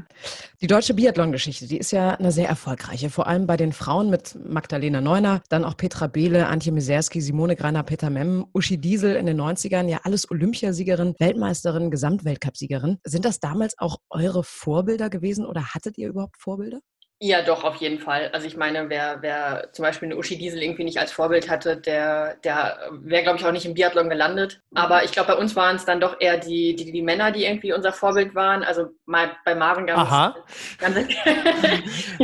[0.62, 4.36] Die deutsche Biathlon-Geschichte, die ist ja eine sehr erfolgreiche, vor allem bei den Frauen mit
[4.36, 9.26] Magdalena Neuner, dann auch Petra Behle, Antje Miserski, Simone Greiner, Peter Memm, Uschi Diesel in
[9.26, 12.98] den 90ern, ja alles Olympiasiegerin, Weltmeisterin, Gesamtweltcupsiegerin.
[13.04, 16.80] Sind das damals auch eure Vorbilder gewesen oder hattet ihr überhaupt Vorbilder?
[17.24, 18.32] Ja, doch, auf jeden Fall.
[18.34, 21.78] Also ich meine, wer, wer zum Beispiel eine Uschi Diesel irgendwie nicht als Vorbild hatte,
[21.78, 24.60] der, der wäre, glaube ich, auch nicht im Biathlon gelandet.
[24.74, 27.46] Aber ich glaube, bei uns waren es dann doch eher die, die, die Männer, die
[27.46, 28.64] irgendwie unser Vorbild waren.
[28.64, 30.00] Also mal bei Maren ganz...
[30.00, 30.36] Aha.
[30.80, 30.98] Ganz,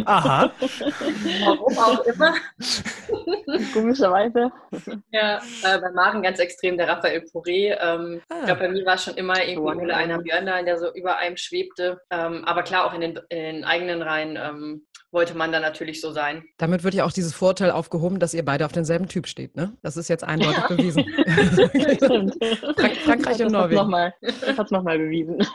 [0.06, 0.52] Aha.
[1.46, 2.34] Warum auch immer.
[3.74, 4.52] Komischerweise.
[5.12, 7.78] Ja, äh, bei Maren ganz extrem der Raphael Poré.
[7.80, 8.36] Ähm, ah.
[8.40, 11.18] Ich glaube, bei mir war es schon immer irgendwie Ole einer Björn der so über
[11.18, 12.02] einem schwebte.
[12.10, 16.02] Ähm, aber klar, auch in den, in den eigenen Reihen ähm, wollte man dann natürlich
[16.02, 16.44] so sein.
[16.58, 19.78] Damit wird ja auch dieses Vorteil aufgehoben, dass ihr beide auf denselben Typ steht, ne?
[19.82, 20.68] Das ist jetzt eindeutig ja.
[20.68, 21.06] bewiesen.
[22.76, 24.14] Frank Frankreich und Norwegen.
[24.22, 25.38] Das hat es nochmal bewiesen.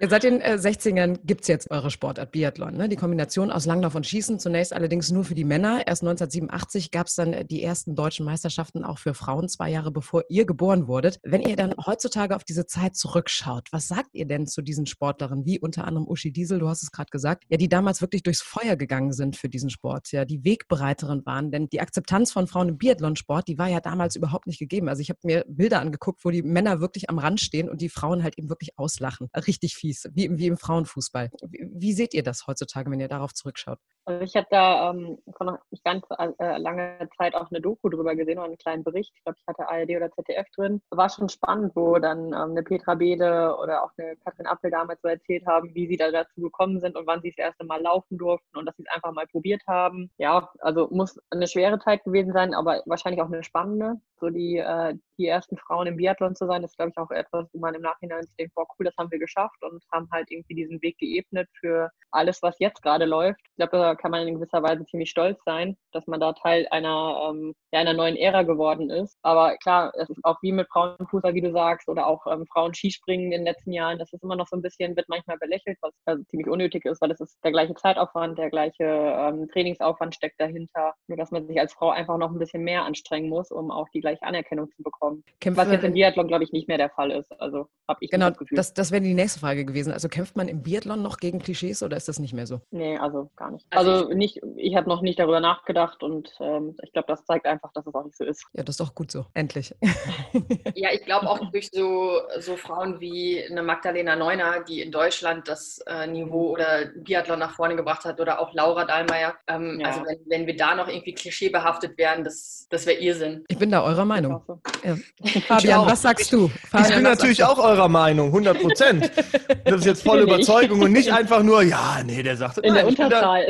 [0.00, 2.74] Seit den äh, 60ern gibt es jetzt eure Sportart Biathlon.
[2.74, 2.88] Ne?
[2.88, 5.86] Die Kombination aus Langlauf und Schießen, zunächst allerdings nur für die Männer.
[5.86, 9.90] Erst 1987 gab es dann äh, die ersten deutschen Meisterschaften auch für Frauen, zwei Jahre
[9.90, 11.20] bevor ihr geboren wurdet.
[11.22, 15.44] Wenn ihr dann heutzutage auf diese Zeit zurückschaut, was sagt ihr denn zu diesen Sportlerinnen,
[15.44, 18.42] wie unter anderem Uschi Diesel, du hast es gerade gesagt, ja, die damals wirklich durchs
[18.58, 21.50] Feuer gegangen sind für diesen Sport, ja, die Wegbereiterin waren.
[21.50, 24.88] Denn die Akzeptanz von Frauen im Biathlonsport, die war ja damals überhaupt nicht gegeben.
[24.88, 27.88] Also ich habe mir Bilder angeguckt, wo die Männer wirklich am Rand stehen und die
[27.88, 29.28] Frauen halt eben wirklich auslachen.
[29.34, 31.30] Richtig fies, wie, wie im Frauenfußball.
[31.48, 33.78] Wie, wie seht ihr das heutzutage, wenn ihr darauf zurückschaut?
[34.08, 37.90] Also ich hatte da ähm, vor noch nicht ganz äh, lange Zeit auch eine Doku
[37.90, 39.12] drüber gesehen oder einen kleinen Bericht.
[39.14, 40.80] Ich glaube, ich hatte ARD oder ZDF drin.
[40.88, 45.02] War schon spannend, wo dann ähm, eine Petra Bede oder auch eine Katrin Appel damals
[45.02, 47.82] so erzählt haben, wie sie da dazu gekommen sind und wann sie das erste Mal
[47.82, 50.10] laufen durften und dass sie es einfach mal probiert haben.
[50.16, 53.96] Ja, also muss eine schwere Zeit gewesen sein, aber wahrscheinlich auch eine spannende.
[54.20, 57.46] So die, äh, die ersten Frauen im Biathlon zu sein, ist, glaube ich, auch etwas,
[57.52, 60.30] wo man im Nachhinein sich denkt, boah, cool, das haben wir geschafft und haben halt
[60.30, 63.40] irgendwie diesen Weg geebnet für alles, was jetzt gerade läuft.
[63.50, 67.30] Ich glaube, kann man in gewisser Weise ziemlich stolz sein, dass man da Teil einer,
[67.30, 69.18] ähm, ja, einer neuen Ära geworden ist.
[69.22, 73.26] Aber klar, es ist auch wie mit Frauenfußball, wie du sagst, oder auch ähm, Frauen-Skispringen
[73.26, 75.92] in den letzten Jahren, das ist immer noch so ein bisschen, wird manchmal belächelt, was
[76.06, 80.40] also ziemlich unnötig ist, weil es ist der gleiche Zeitaufwand, der gleiche ähm, Trainingsaufwand steckt
[80.40, 80.94] dahinter.
[81.08, 83.88] Nur, dass man sich als Frau einfach noch ein bisschen mehr anstrengen muss, um auch
[83.92, 85.24] die gleiche Anerkennung zu bekommen.
[85.40, 87.30] Kämpfe, was jetzt im Biathlon, glaube ich, nicht mehr der Fall ist.
[87.40, 88.56] Also habe ich genau, das Gefühl.
[88.56, 89.92] Das, das wäre die nächste Frage gewesen.
[89.92, 92.60] Also kämpft man im Biathlon noch gegen Klischees oder ist das nicht mehr so?
[92.70, 93.66] Nee, also gar nicht.
[93.78, 97.72] Also, nicht, ich habe noch nicht darüber nachgedacht und ähm, ich glaube, das zeigt einfach,
[97.72, 98.44] dass es auch nicht so ist.
[98.52, 99.26] Ja, das ist doch gut so.
[99.34, 99.74] Endlich.
[100.74, 105.48] ja, ich glaube auch durch so, so Frauen wie eine Magdalena Neuner, die in Deutschland
[105.48, 109.34] das äh, Niveau oder Biathlon nach vorne gebracht hat oder auch Laura Dahlmeier.
[109.46, 109.86] Ähm, ja.
[109.86, 113.44] Also wenn, wenn wir da noch irgendwie klischeebehaftet wären, das, das wäre Irrsinn.
[113.48, 114.42] Ich bin da eurer Meinung.
[114.46, 114.60] So.
[114.84, 114.96] Ja.
[115.46, 116.48] Fabian, was sagst du?
[116.48, 119.10] Fabian, ich bin natürlich auch eurer Meinung, 100 Prozent.
[119.64, 122.74] Das ist jetzt voll Überzeugung und nicht einfach nur, ja, nee, der sagt, in nein,
[122.74, 123.46] der Unterzahl.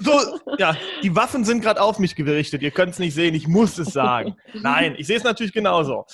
[0.00, 2.62] So, ja, die Waffen sind gerade auf mich gerichtet.
[2.62, 4.36] Ihr könnt es nicht sehen, ich muss es sagen.
[4.54, 6.04] Nein, ich sehe es natürlich genauso.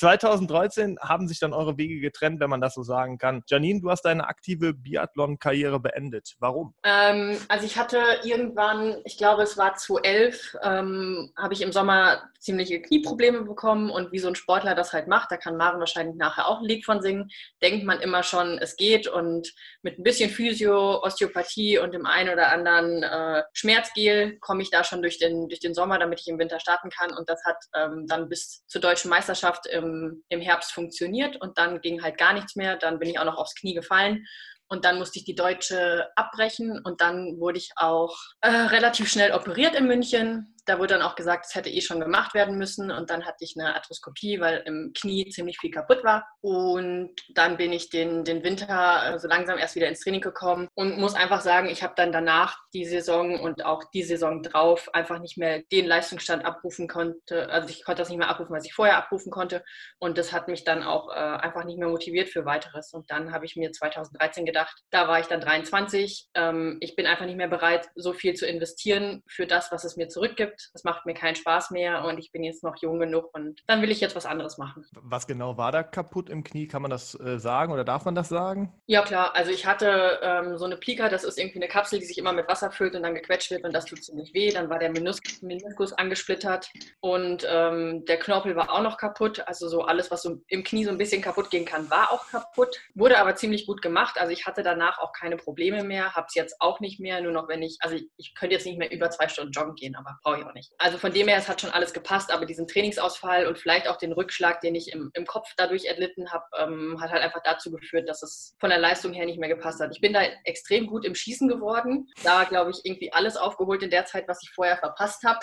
[0.00, 3.42] 2013 haben sich dann eure Wege getrennt, wenn man das so sagen kann.
[3.46, 6.36] Janine, du hast deine aktive Biathlon-Karriere beendet.
[6.38, 6.74] Warum?
[6.84, 12.22] Ähm, also ich hatte irgendwann, ich glaube es war 2011, ähm, habe ich im Sommer
[12.38, 16.16] ziemliche Knieprobleme bekommen und wie so ein Sportler das halt macht, da kann Maren wahrscheinlich
[16.16, 17.28] nachher auch ein Lied von singen,
[17.62, 22.30] denkt man immer schon, es geht und mit ein bisschen Physio, Osteopathie und dem einen
[22.30, 26.28] oder anderen äh, Schmerzgel komme ich da schon durch den, durch den Sommer, damit ich
[26.28, 27.12] im Winter starten kann.
[27.16, 31.40] Und das hat ähm, dann bis zur deutschen Meisterschaft im im, Herbst funktioniert.
[31.40, 32.76] Und dann ging halt gar nichts mehr.
[32.76, 34.26] Dann bin ich auch noch aufs Knie gefallen.
[34.68, 36.80] Und dann musste ich die Deutsche abbrechen.
[36.84, 41.16] Und dann wurde ich auch äh, relativ schnell operiert in München da wurde dann auch
[41.16, 42.92] gesagt, es hätte eh schon gemacht werden müssen.
[42.92, 46.28] Und dann hatte ich eine Arthroskopie, weil im Knie ziemlich viel kaputt war.
[46.40, 50.68] Und dann bin ich den, den Winter äh, so langsam erst wieder ins Training gekommen
[50.74, 54.88] und muss einfach sagen, ich habe dann danach die Saison und auch die Saison drauf
[54.94, 57.48] einfach nicht mehr den Leistungsstand abrufen konnte.
[57.50, 59.64] Also ich konnte das nicht mehr abrufen, was ich vorher abrufen konnte.
[59.98, 62.92] Und das hat mich dann auch äh, einfach nicht mehr motiviert für weiteres.
[62.92, 66.28] Und dann habe ich mir 2013 gedacht, da war ich dann 23.
[66.34, 69.96] Ähm, ich bin einfach nicht mehr bereit, so viel zu investieren für das, was es
[69.96, 72.98] mir zurückgibt gesagt, es macht mir keinen Spaß mehr und ich bin jetzt noch jung
[72.98, 74.84] genug und dann will ich jetzt was anderes machen.
[75.02, 76.66] Was genau war da kaputt im Knie?
[76.66, 78.72] Kann man das äh, sagen oder darf man das sagen?
[78.86, 82.04] Ja klar, also ich hatte ähm, so eine Plika, das ist irgendwie eine Kapsel, die
[82.04, 84.50] sich immer mit Wasser füllt und dann gequetscht wird und das tut ziemlich weh.
[84.50, 86.70] Dann war der Meniskus, Meniskus angesplittert
[87.00, 89.42] und ähm, der Knorpel war auch noch kaputt.
[89.46, 92.26] Also so alles, was so im Knie so ein bisschen kaputt gehen kann, war auch
[92.28, 92.76] kaputt.
[92.94, 94.18] Wurde aber ziemlich gut gemacht.
[94.18, 97.32] Also ich hatte danach auch keine Probleme mehr, habe es jetzt auch nicht mehr, nur
[97.32, 99.96] noch wenn ich, also ich, ich könnte jetzt nicht mehr über zwei Stunden joggen gehen,
[99.96, 100.72] aber brauche ich auch nicht.
[100.78, 103.96] Also von dem her, es hat schon alles gepasst, aber diesen Trainingsausfall und vielleicht auch
[103.96, 107.70] den Rückschlag, den ich im, im Kopf dadurch erlitten habe, ähm, hat halt einfach dazu
[107.70, 109.90] geführt, dass es von der Leistung her nicht mehr gepasst hat.
[109.92, 112.08] Ich bin da extrem gut im Schießen geworden.
[112.22, 115.40] Da glaube ich irgendwie alles aufgeholt in der Zeit, was ich vorher verpasst habe,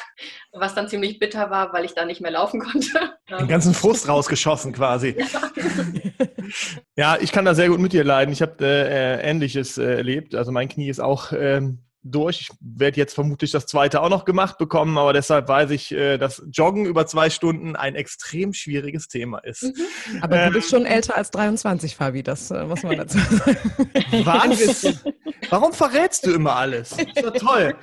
[0.52, 3.18] was dann ziemlich bitter war, weil ich da nicht mehr laufen konnte.
[3.30, 5.16] Den ganzen Frust rausgeschossen quasi.
[5.18, 5.52] Ja.
[6.96, 8.32] ja, ich kann da sehr gut mit dir leiden.
[8.32, 10.36] Ich habe äh, Ähnliches äh, erlebt.
[10.36, 12.42] Also mein Knie ist auch ähm, durch.
[12.42, 16.18] Ich werde jetzt vermutlich das zweite auch noch gemacht bekommen, aber deshalb weiß ich, äh,
[16.18, 19.64] dass Joggen über zwei Stunden ein extrem schwieriges Thema ist.
[19.64, 20.22] Mhm.
[20.22, 23.58] Aber ähm, du bist schon älter als 23, Fabi, das äh, muss man dazu sagen.
[24.26, 24.86] Was?
[25.50, 26.90] Warum verrätst du immer alles?
[26.90, 27.76] Das ist doch toll.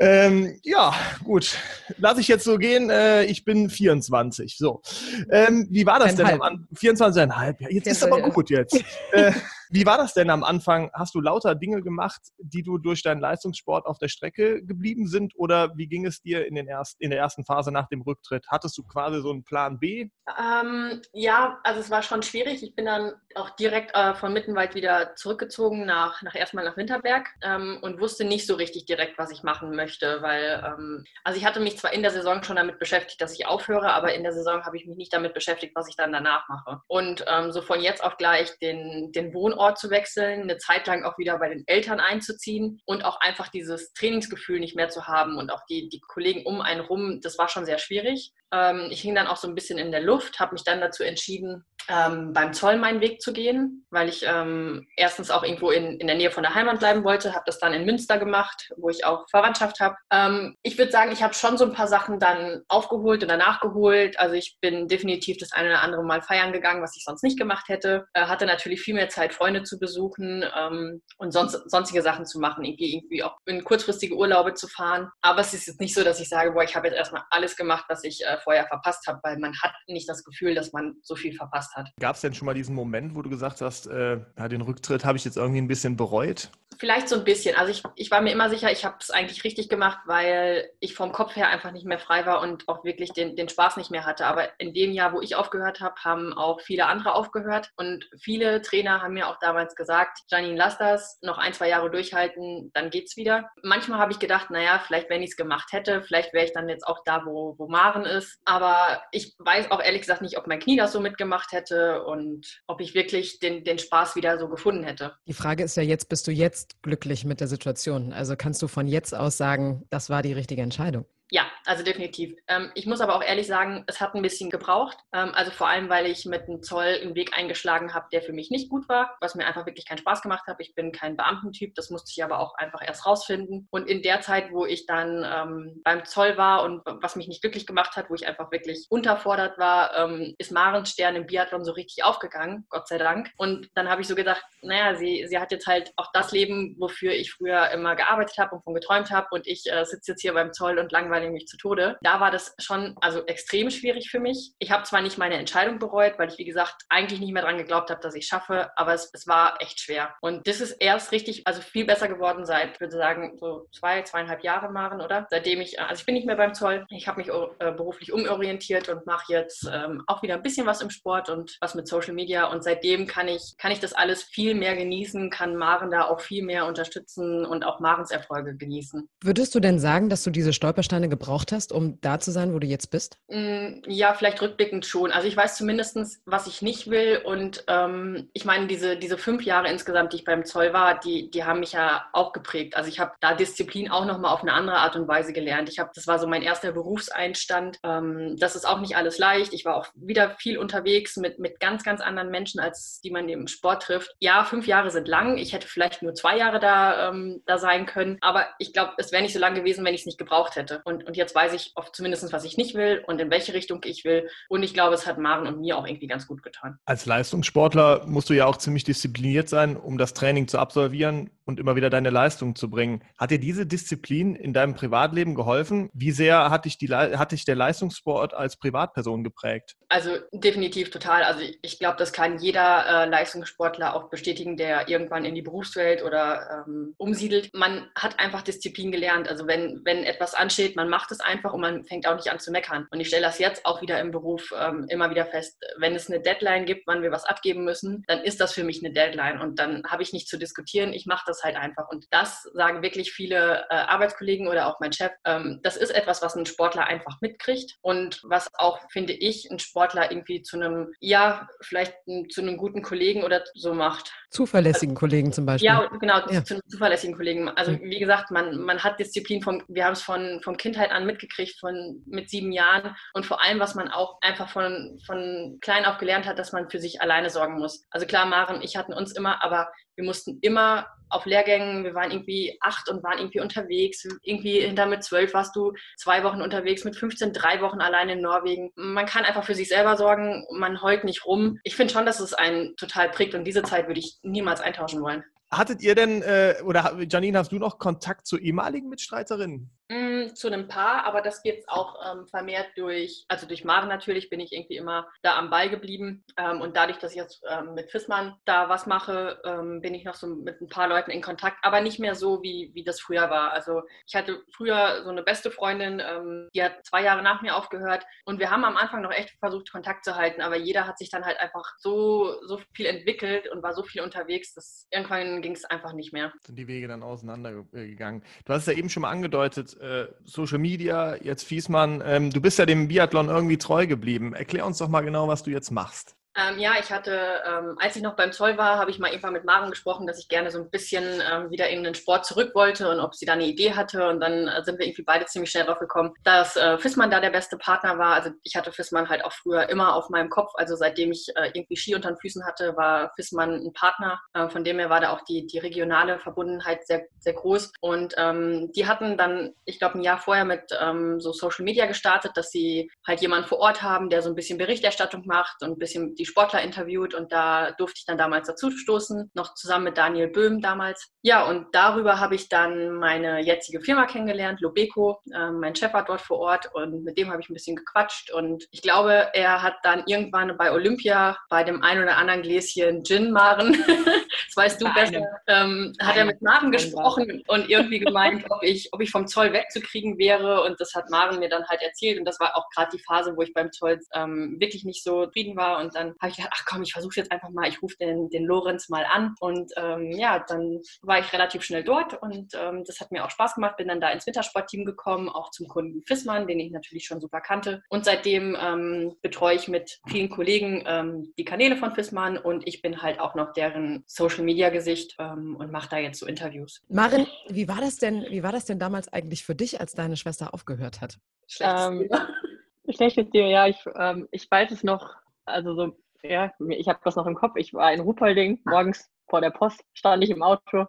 [0.00, 1.56] ähm, ja, gut.
[1.98, 2.90] Lass ich jetzt so gehen.
[2.90, 4.56] Äh, ich bin 24.
[4.56, 4.82] So.
[5.30, 6.66] Ähm, wie war das denn am Anfang?
[6.74, 7.56] 24,5.
[7.60, 8.82] Ja, jetzt ist aber gut jetzt.
[9.12, 9.32] Äh,
[9.72, 10.90] wie war das denn am Anfang?
[10.92, 15.32] Hast du lauter Dinge gemacht, die du durch deinen Leistungssport auf der Strecke geblieben sind?
[15.34, 18.44] Oder wie ging es dir in, den erst, in der ersten Phase nach dem Rücktritt?
[18.48, 20.10] Hattest du quasi so einen Plan B?
[20.38, 22.62] Ähm, ja, also es war schon schwierig.
[22.62, 27.30] Ich bin dann auch direkt äh, von Mittenwald wieder zurückgezogen nach, nach erstmal nach Winterberg
[27.40, 31.46] ähm, und wusste nicht so richtig direkt, was ich machen möchte, weil ähm, also ich
[31.46, 34.34] hatte mich zwar in der Saison schon damit beschäftigt, dass ich aufhöre, aber in der
[34.34, 36.82] Saison habe ich mich nicht damit beschäftigt, was ich dann danach mache.
[36.88, 40.86] Und ähm, so von jetzt auf gleich den, den Wohnort Ort zu wechseln, eine Zeit
[40.88, 45.06] lang auch wieder bei den Eltern einzuziehen und auch einfach dieses Trainingsgefühl nicht mehr zu
[45.06, 48.32] haben und auch die, die Kollegen um einen rum, das war schon sehr schwierig.
[48.52, 51.04] Ähm, ich hing dann auch so ein bisschen in der Luft, habe mich dann dazu
[51.04, 55.98] entschieden, ähm, beim Zoll meinen Weg zu gehen, weil ich ähm, erstens auch irgendwo in,
[55.98, 58.88] in der Nähe von der Heimat bleiben wollte, habe das dann in Münster gemacht, wo
[58.88, 59.96] ich auch Verwandtschaft habe.
[60.12, 64.18] Ähm, ich würde sagen, ich habe schon so ein paar Sachen dann aufgeholt oder nachgeholt.
[64.18, 67.38] Also ich bin definitiv das eine oder andere Mal feiern gegangen, was ich sonst nicht
[67.38, 68.06] gemacht hätte.
[68.12, 72.40] Äh, hatte natürlich viel mehr Zeit, Freunde zu besuchen ähm, und sonst, sonstige Sachen zu
[72.40, 75.08] machen, irgendwie, irgendwie auch in kurzfristige Urlaube zu fahren.
[75.20, 77.56] Aber es ist jetzt nicht so, dass ich sage, boah, ich habe jetzt erstmal alles
[77.56, 80.94] gemacht, was ich äh, vorher verpasst habe, weil man hat nicht das Gefühl, dass man
[81.02, 81.90] so viel verpasst hat.
[82.00, 85.04] Gab es denn schon mal diesen Moment, wo du gesagt hast, äh, ja, den Rücktritt
[85.04, 86.50] habe ich jetzt irgendwie ein bisschen bereut?
[86.78, 87.56] Vielleicht so ein bisschen.
[87.56, 90.94] Also ich, ich war mir immer sicher, ich habe es eigentlich richtig gemacht, weil ich
[90.94, 93.90] vom Kopf her einfach nicht mehr frei war und auch wirklich den, den Spaß nicht
[93.90, 94.26] mehr hatte.
[94.26, 97.70] Aber in dem Jahr, wo ich aufgehört habe, haben auch viele andere aufgehört.
[97.76, 101.90] Und viele Trainer haben mir auch damals gesagt, Janine, lass das, noch ein, zwei Jahre
[101.90, 103.50] durchhalten, dann geht's wieder.
[103.62, 106.68] Manchmal habe ich gedacht, naja, vielleicht wenn ich es gemacht hätte, vielleicht wäre ich dann
[106.68, 108.40] jetzt auch da, wo, wo Maren ist.
[108.44, 112.62] Aber ich weiß auch ehrlich gesagt nicht, ob mein Knie das so mitgemacht hätte und
[112.66, 115.16] ob ich wirklich den, den Spaß wieder so gefunden hätte.
[115.26, 118.12] Die Frage ist ja jetzt, bist du jetzt glücklich mit der Situation?
[118.12, 121.06] Also kannst du von jetzt aus sagen, das war die richtige Entscheidung?
[121.32, 122.34] Ja, also definitiv.
[122.46, 124.98] Ähm, ich muss aber auch ehrlich sagen, es hat ein bisschen gebraucht.
[125.14, 128.34] Ähm, also vor allem, weil ich mit dem Zoll einen Weg eingeschlagen habe, der für
[128.34, 130.56] mich nicht gut war, was mir einfach wirklich keinen Spaß gemacht hat.
[130.58, 133.66] Ich bin kein Beamtentyp, das musste ich aber auch einfach erst rausfinden.
[133.70, 137.40] Und in der Zeit, wo ich dann ähm, beim Zoll war und was mich nicht
[137.40, 141.72] glücklich gemacht hat, wo ich einfach wirklich unterfordert war, ist Marens Stern im Biathlon so
[141.72, 143.30] richtig aufgegangen, Gott sei Dank.
[143.36, 146.76] Und dann habe ich so gedacht, naja, sie, sie hat jetzt halt auch das Leben,
[146.78, 149.28] wofür ich früher immer gearbeitet habe und von geträumt habe.
[149.30, 151.96] Und ich äh, sitze jetzt hier beim Zoll und langweile langweile mich zu Tode.
[152.02, 154.52] Da war das schon also extrem schwierig für mich.
[154.58, 157.58] Ich habe zwar nicht meine Entscheidung bereut, weil ich, wie gesagt, eigentlich nicht mehr daran
[157.58, 160.14] geglaubt habe, dass ich schaffe, aber es, es war echt schwer.
[160.20, 164.42] Und das ist erst richtig, also viel besser geworden seit, würde sagen, so zwei, zweieinhalb
[164.42, 165.26] Jahre waren, oder?
[165.30, 166.84] Seitdem ich, also ich bin nicht mehr beim Zoll.
[166.90, 170.80] Ich habe mich äh, beruflich umorientiert und mache jetzt ähm, auch wieder ein bisschen was
[170.80, 172.46] im Sport und was mit Social Media.
[172.46, 176.20] Und seitdem kann ich, kann ich das alles viel mehr genießen, kann Maren da auch
[176.20, 179.08] viel mehr unterstützen und auch Marens Erfolge genießen.
[179.22, 182.58] Würdest du denn sagen, dass du diese Stolpersteine gebraucht hast, um da zu sein, wo
[182.58, 183.18] du jetzt bist?
[183.28, 185.12] Mm, ja, vielleicht rückblickend schon.
[185.12, 187.20] Also ich weiß zumindest, was ich nicht will.
[187.22, 191.30] Und ähm, ich meine, diese, diese fünf Jahre insgesamt, die ich beim Zoll war, die,
[191.30, 192.76] die haben mich ja auch geprägt.
[192.76, 195.68] Also ich habe da Disziplin auch nochmal auf eine andere Art und Weise gelernt.
[195.68, 197.78] Ich habe, das war so mein erster Berufseinstand.
[197.82, 199.52] Ähm, das ist auch nicht alles leicht.
[199.52, 203.28] Ich war auch wieder viel unterwegs mit, mit ganz, ganz anderen Menschen, als die man
[203.28, 204.14] im Sport trifft.
[204.18, 205.36] Ja, fünf Jahre sind lang.
[205.36, 208.16] Ich hätte vielleicht nur zwei Jahre da, ähm, da sein können.
[208.22, 210.80] Aber ich glaube, es wäre nicht so lang gewesen, wenn ich es nicht gebraucht hätte.
[210.84, 213.80] Und und, jetzt weiß ich oft zumindest, was ich nicht will und in welche Richtung
[213.84, 214.28] ich will.
[214.48, 216.78] Und ich glaube, es hat Maren und mir auch irgendwie ganz gut getan.
[216.84, 221.30] Als Leistungssportler musst du ja auch ziemlich diszipliniert sein, um das Training zu absolvieren.
[221.44, 223.02] und immer wieder deine Leistung zu bringen.
[223.18, 225.90] Hat dir diese Disziplin in deinem Privatleben geholfen?
[225.92, 229.76] Wie sehr hat dich, die, hat dich der Leistungssport als Privatperson geprägt?
[229.88, 231.24] Also definitiv total.
[231.24, 236.02] Also ich glaube, das kann jeder äh, Leistungssportler auch bestätigen, der irgendwann in die Berufswelt
[236.02, 237.50] oder ähm, umsiedelt.
[237.52, 239.28] Man hat einfach Disziplin gelernt.
[239.28, 242.38] Also wenn, wenn etwas ansteht, man macht es einfach und man fängt auch nicht an
[242.38, 242.86] zu meckern.
[242.90, 245.58] Und ich stelle das jetzt auch wieder im Beruf ähm, immer wieder fest.
[245.78, 248.84] Wenn es eine Deadline gibt, wann wir was abgeben müssen, dann ist das für mich
[248.84, 250.92] eine Deadline und dann habe ich nicht zu diskutieren.
[250.92, 251.88] Ich mache das halt einfach.
[251.88, 255.12] Und das sagen wirklich viele äh, Arbeitskollegen oder auch mein Chef.
[255.24, 259.58] Ähm, das ist etwas, was ein Sportler einfach mitkriegt und was auch, finde ich, ein
[259.58, 261.94] Sportler irgendwie zu einem, ja, vielleicht
[262.30, 264.12] zu einem guten Kollegen oder so macht.
[264.30, 265.66] Zuverlässigen Kollegen zum Beispiel.
[265.66, 266.44] Ja, genau, ja.
[266.44, 267.48] zu einem zuverlässigen Kollegen.
[267.50, 271.04] Also wie gesagt, man, man hat Disziplin vom, wir haben es von, von Kindheit an
[271.04, 275.84] mitgekriegt, von mit sieben Jahren und vor allem, was man auch einfach von, von klein
[275.84, 277.84] auf gelernt hat, dass man für sich alleine sorgen muss.
[277.90, 282.10] Also klar, Maren ich hatten uns immer, aber wir mussten immer auf Lehrgängen, wir waren
[282.10, 284.06] irgendwie acht und waren irgendwie unterwegs.
[284.22, 288.22] Irgendwie hinter mit zwölf warst du zwei Wochen unterwegs, mit 15 drei Wochen allein in
[288.22, 288.70] Norwegen.
[288.76, 291.58] Man kann einfach für sich selber sorgen, man heult nicht rum.
[291.64, 295.02] Ich finde schon, dass es einen total prägt und diese Zeit würde ich niemals eintauschen
[295.02, 295.22] wollen.
[295.52, 299.70] Hattet ihr denn, äh, oder Janine, hast du noch Kontakt zu ehemaligen Mitstreiterinnen?
[299.92, 303.88] Mm, zu einem Paar, aber das gibt es auch ähm, vermehrt durch, also durch Maren
[303.88, 306.24] natürlich bin ich irgendwie immer da am Ball geblieben.
[306.38, 310.04] Ähm, und dadurch, dass ich jetzt ähm, mit Fissmann da was mache, ähm, bin ich
[310.04, 313.00] noch so mit ein paar Leuten in Kontakt, aber nicht mehr so, wie, wie das
[313.00, 313.52] früher war.
[313.52, 317.54] Also ich hatte früher so eine beste Freundin, ähm, die hat zwei Jahre nach mir
[317.54, 320.96] aufgehört und wir haben am Anfang noch echt versucht, Kontakt zu halten, aber jeder hat
[320.98, 325.42] sich dann halt einfach so, so viel entwickelt und war so viel unterwegs, dass irgendwann
[325.42, 326.32] ging es einfach nicht mehr.
[326.46, 328.24] Sind die Wege dann auseinandergegangen.
[328.46, 332.40] Du hast es ja eben schon mal angedeutet, äh, Social Media, jetzt Fiesmann, ähm, du
[332.40, 334.32] bist ja dem Biathlon irgendwie treu geblieben.
[334.32, 336.16] Erklär uns doch mal genau, was du jetzt machst.
[336.34, 339.34] Ähm, ja, ich hatte, ähm, als ich noch beim Zoll war, habe ich mal irgendwann
[339.34, 342.54] mit Maren gesprochen, dass ich gerne so ein bisschen ähm, wieder in den Sport zurück
[342.54, 344.08] wollte und ob sie da eine Idee hatte.
[344.08, 347.20] Und dann äh, sind wir irgendwie beide ziemlich schnell drauf gekommen, dass äh, Fissmann da
[347.20, 348.14] der beste Partner war.
[348.14, 350.52] Also ich hatte Fissmann halt auch früher immer auf meinem Kopf.
[350.54, 354.18] Also seitdem ich äh, irgendwie Ski unter den Füßen hatte, war Fissmann ein Partner.
[354.32, 357.72] Äh, von dem her war da auch die, die regionale Verbundenheit sehr, sehr groß.
[357.80, 361.84] Und ähm, die hatten dann, ich glaube, ein Jahr vorher mit ähm, so Social Media
[361.84, 365.72] gestartet, dass sie halt jemanden vor Ort haben, der so ein bisschen Berichterstattung macht und
[365.72, 369.84] ein bisschen die Sportler interviewt und da durfte ich dann damals dazu stoßen, noch zusammen
[369.84, 371.10] mit Daniel Böhm damals.
[371.22, 375.20] Ja, und darüber habe ich dann meine jetzige Firma kennengelernt, Lobeco.
[375.34, 378.32] Ähm, mein Chef war dort vor Ort und mit dem habe ich ein bisschen gequatscht
[378.32, 383.04] und ich glaube, er hat dann irgendwann bei Olympia bei dem ein oder anderen Gläschen
[383.04, 387.98] Gin Maren, das weißt du bei besser, ähm, hat er mit Maren gesprochen und irgendwie
[388.00, 391.66] gemeint, ob ich, ob ich vom Zoll wegzukriegen wäre und das hat Maren mir dann
[391.68, 394.84] halt erzählt und das war auch gerade die Phase, wo ich beim Zoll ähm, wirklich
[394.84, 397.50] nicht so zufrieden war und dann habe ich gedacht, ach komm, ich versuche jetzt einfach
[397.50, 399.34] mal, ich rufe den, den Lorenz mal an.
[399.40, 403.30] Und ähm, ja, dann war ich relativ schnell dort und ähm, das hat mir auch
[403.30, 403.76] Spaß gemacht.
[403.76, 407.40] Bin dann da ins Wintersportteam gekommen, auch zum Kunden Fissmann, den ich natürlich schon super
[407.40, 407.82] kannte.
[407.88, 412.82] Und seitdem ähm, betreue ich mit vielen Kollegen ähm, die Kanäle von Fissmann und ich
[412.82, 416.82] bin halt auch noch deren Social Media Gesicht ähm, und mache da jetzt so Interviews.
[416.88, 420.16] Marin, wie war das denn, wie war das denn damals eigentlich für dich, als deine
[420.16, 421.18] Schwester aufgehört hat?
[421.46, 422.08] Schlechtes ähm,
[422.88, 427.16] Schlechtes Thema, ja, ich, ähm, ich weiß es noch, also so ja, ich habe das
[427.16, 427.56] noch im Kopf.
[427.56, 430.86] Ich war in Ruppolding, morgens vor der Post, stand ich im Auto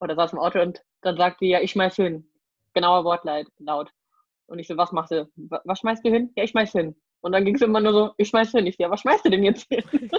[0.00, 2.28] oder saß im Auto und dann sagte die, ja, ich schmeiß hin.
[2.74, 3.46] Genauer Wortlaut.
[3.58, 3.90] Laut.
[4.46, 5.30] Und ich so, was machst du?
[5.36, 6.30] Was schmeißt du hin?
[6.36, 6.94] Ja, ich schmeiß hin.
[7.20, 8.66] Und dann ging es immer nur so, ich schmeiß hin.
[8.66, 9.82] Ich so, ja, was schmeißt du denn jetzt hin?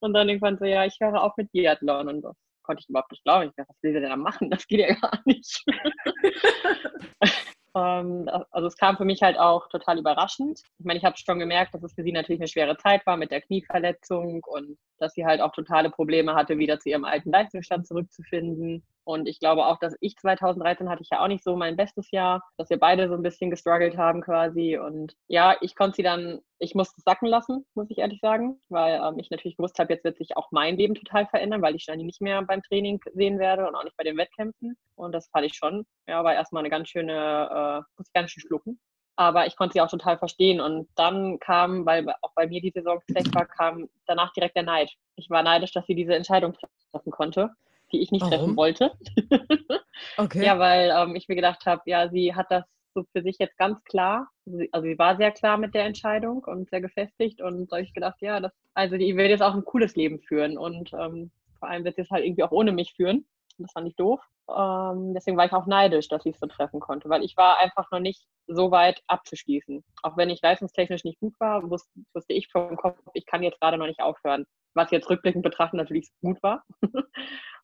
[0.00, 2.08] und dann irgendwann so, ja, ich höre auf mit Biathlon.
[2.08, 3.48] Und das konnte ich überhaupt nicht glauben.
[3.48, 4.50] Ich dachte, was will der denn da machen?
[4.50, 5.64] Das geht ja gar nicht.
[7.74, 10.60] Ähm, also es kam für mich halt auch total überraschend.
[10.78, 13.16] Ich meine, ich habe schon gemerkt, dass es für sie natürlich eine schwere Zeit war
[13.16, 17.30] mit der Knieverletzung und dass sie halt auch totale Probleme hatte, wieder zu ihrem alten
[17.30, 18.84] Leistungsstand zurückzufinden.
[19.04, 22.10] Und ich glaube auch, dass ich 2013 hatte ich ja auch nicht so mein bestes
[22.10, 24.78] Jahr, dass wir beide so ein bisschen gestruggelt haben quasi.
[24.78, 28.60] Und ja, ich konnte sie dann, ich musste es sacken lassen, muss ich ehrlich sagen,
[28.68, 31.74] weil ähm, ich natürlich gewusst habe, jetzt wird sich auch mein Leben total verändern, weil
[31.74, 34.76] ich Stani nicht mehr beim Training sehen werde und auch nicht bei den Wettkämpfen.
[34.94, 35.84] Und das fand ich schon.
[36.06, 38.80] Ja, war erstmal eine ganz schöne, äh, muss ich ganz schön schlucken.
[39.16, 40.60] Aber ich konnte sie auch total verstehen.
[40.60, 44.62] Und dann kam, weil auch bei mir die Saison schlecht war, kam danach direkt der
[44.62, 44.90] Neid.
[45.16, 46.54] Ich war neidisch, dass sie diese Entscheidung
[46.92, 47.50] treffen konnte
[47.92, 48.38] die ich nicht Warum?
[48.38, 48.92] treffen wollte.
[50.16, 50.44] okay.
[50.44, 53.56] Ja, weil ähm, ich mir gedacht habe, ja, sie hat das so für sich jetzt
[53.56, 54.28] ganz klar.
[54.72, 57.94] Also sie war sehr klar mit der Entscheidung und sehr gefestigt und da habe ich
[57.94, 61.68] gedacht, ja, das, also die will jetzt auch ein cooles Leben führen und ähm, vor
[61.68, 63.26] allem wird sie es halt irgendwie auch ohne mich führen.
[63.58, 64.20] Das fand ich doof.
[64.48, 67.58] Ähm, deswegen war ich auch neidisch, dass sie es so treffen konnte, weil ich war
[67.58, 69.84] einfach noch nicht so weit abzuschließen.
[70.02, 73.60] Auch wenn ich leistungstechnisch nicht gut war, wusste, wusste ich vom Kopf, ich kann jetzt
[73.60, 74.44] gerade noch nicht aufhören.
[74.74, 76.64] Was jetzt rückblickend betrachten natürlich gut war.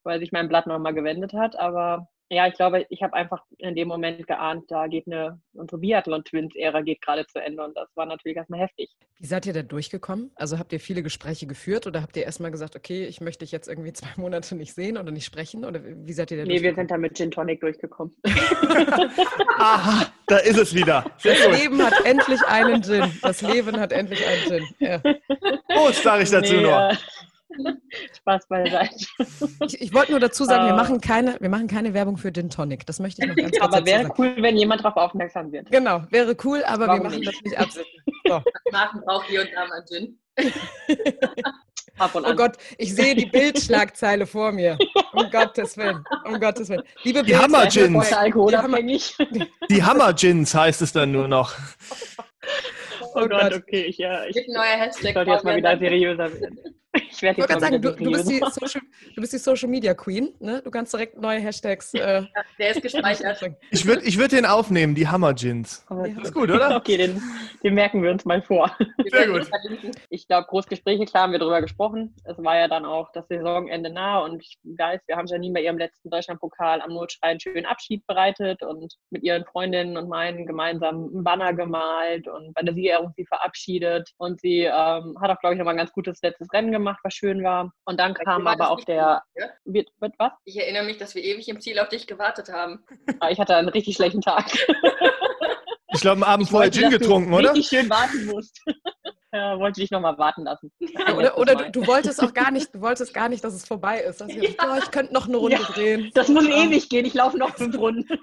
[0.05, 1.57] weil sich mein Blatt nochmal gewendet hat.
[1.57, 5.81] Aber ja, ich glaube, ich habe einfach in dem Moment geahnt, da geht eine, unsere
[5.81, 8.91] Biathlon-Twins-Ära geht gerade zu Ende und das war natürlich erstmal heftig.
[9.19, 10.31] Wie seid ihr da durchgekommen?
[10.35, 13.53] Also habt ihr viele Gespräche geführt oder habt ihr erstmal gesagt, okay, ich möchte dich
[13.53, 16.63] jetzt irgendwie zwei Monate nicht sehen oder nicht sprechen oder wie seid ihr da Nee,
[16.63, 18.15] wir sind da mit Gin Tonic durchgekommen.
[19.59, 21.05] Aha, da ist es wieder.
[21.17, 21.59] Sehr Das gut.
[21.59, 23.11] Leben hat endlich einen Gin.
[23.23, 24.67] Das Leben hat endlich einen Gin.
[24.81, 24.99] Ja.
[25.69, 26.91] Prost, sage ich dazu Nee, nur.
[27.51, 27.73] Äh,
[28.19, 28.95] Spaß beiseite.
[29.67, 30.77] Ich, ich wollte nur dazu sagen, wir Äh.
[30.77, 32.87] machen keine, wir machen keine Werbung für Gin Tonic.
[32.87, 34.15] Das möchte ich noch ganz kurz Aber wäre sagen.
[34.19, 35.71] cool, wenn jemand darauf aufmerksam wird.
[35.71, 37.29] Genau, wäre cool, aber wir Warum machen nicht?
[37.29, 38.03] das nicht absichtlich.
[38.29, 38.43] So.
[38.73, 40.19] Marken braucht hier und da mal Gin.
[41.99, 42.35] Ab und Oh.
[42.35, 44.77] Gott, ich sehe die Bildschlagzeile vor mir.
[45.15, 46.05] Um Gottes Willen.
[46.27, 46.83] Um Gottes Willen.
[47.05, 47.95] Liebe Die Bild, Hammer Ich bin Gins.
[48.09, 49.17] vorher alkoholabhängig.
[49.71, 51.55] Die Hammer Gins heißt es dann nur noch.
[53.01, 53.55] Oh, Oh Gott, Gott.
[53.55, 53.83] okay.
[53.85, 55.15] Ich, ja, ich, ein neuer ich Hashtag.
[55.15, 56.59] sollte jetzt mal wieder seriöser werden.
[57.11, 58.27] Ich werde Ich jetzt sagen, du, du, bist.
[58.27, 58.83] Social,
[59.15, 60.33] du bist die Social Media Queen.
[60.39, 60.63] Ne?
[60.63, 61.95] Du kannst direkt neue Hashtags.
[61.95, 62.23] Äh,
[62.59, 63.43] Der ist gespeichert.
[63.71, 65.85] Ich würde ich würd den aufnehmen, die Hammer Gins.
[66.23, 66.77] Ist gut, oder?
[66.77, 67.23] Okay, den,
[67.63, 68.71] den merken wir uns mal vor.
[69.11, 69.49] Sehr gut.
[70.11, 72.15] Ich glaube, Großgespräche, klar haben wir darüber gesprochen.
[72.25, 75.63] Es war ja dann auch das Saisonende nah und ich weiß, wir haben Janine bei
[75.63, 80.47] ihrem letzten Deutschlandpokal am Notschrei einen schönen Abschied bereitet und mit ihren Freundinnen und meinen
[80.47, 84.11] gemeinsam einen Banner gemalt und bei der Siegerehrung sie verabschiedet.
[84.17, 87.15] Und sie ähm, hat auch, glaube ich, nochmal ein ganz gutes letztes Rennen gemacht, was
[87.15, 87.73] schön war.
[87.85, 89.23] Und dann kam aber auch der.
[89.35, 89.49] gut?
[89.65, 90.33] Wird, wird was?
[90.45, 92.85] Ich erinnere mich, dass wir ewig im Ziel auf dich gewartet haben.
[93.21, 94.47] Ah, Ich hatte einen richtig schlechten Tag.
[95.95, 97.55] Ich glaube, am Abend vorher Wollte, Gin getrunken, oder?
[97.55, 98.63] Richtig schön warten musst.
[99.39, 100.71] Ja, wollte dich nochmal warten lassen.
[100.99, 103.65] Ja, oder oder du, du wolltest auch gar nicht, du wolltest gar nicht, dass es
[103.67, 104.21] vorbei ist.
[104.21, 105.63] Dass ich, oh, ich könnte noch eine Runde Ja.
[105.73, 106.11] drehen.
[106.15, 107.05] Das muss ewig gehen.
[107.07, 108.05] Ich laufe noch fünf Runden.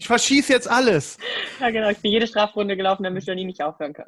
[0.00, 1.18] Ich verschieße jetzt alles.
[1.58, 1.88] Ja, genau.
[1.90, 4.06] Ich bin jede Strafrunde gelaufen, damit Janine nicht aufhören kann.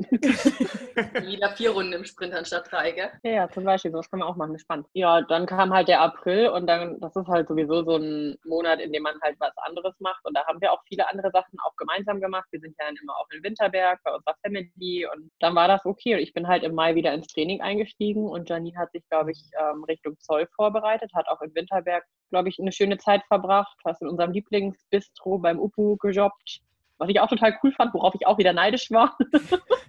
[1.27, 3.11] Wieder vier Runden im Sprint anstatt drei, gell?
[3.25, 3.91] Ja, ja, zum Beispiel.
[3.91, 4.57] Sowas kann man auch machen.
[4.59, 4.87] Spannend.
[4.93, 8.79] Ja, dann kam halt der April und dann, das ist halt sowieso so ein Monat,
[8.81, 10.25] in dem man halt was anderes macht.
[10.25, 12.47] Und da haben wir auch viele andere Sachen auch gemeinsam gemacht.
[12.53, 15.85] Wir sind ja dann immer auch in Winterberg bei unserer Family und dann war das
[15.85, 16.00] okay.
[16.07, 19.33] Und ich bin halt im Mai wieder ins Training eingestiegen und Janine hat sich, glaube
[19.33, 23.77] ich, ähm, Richtung Zoll vorbereitet, hat auch in Winterberg, glaube ich, eine schöne Zeit verbracht,
[23.85, 26.61] hast in unserem Lieblingsbistro beim Upu gejobbt,
[27.01, 29.17] was ich auch total cool fand, worauf ich auch wieder neidisch war.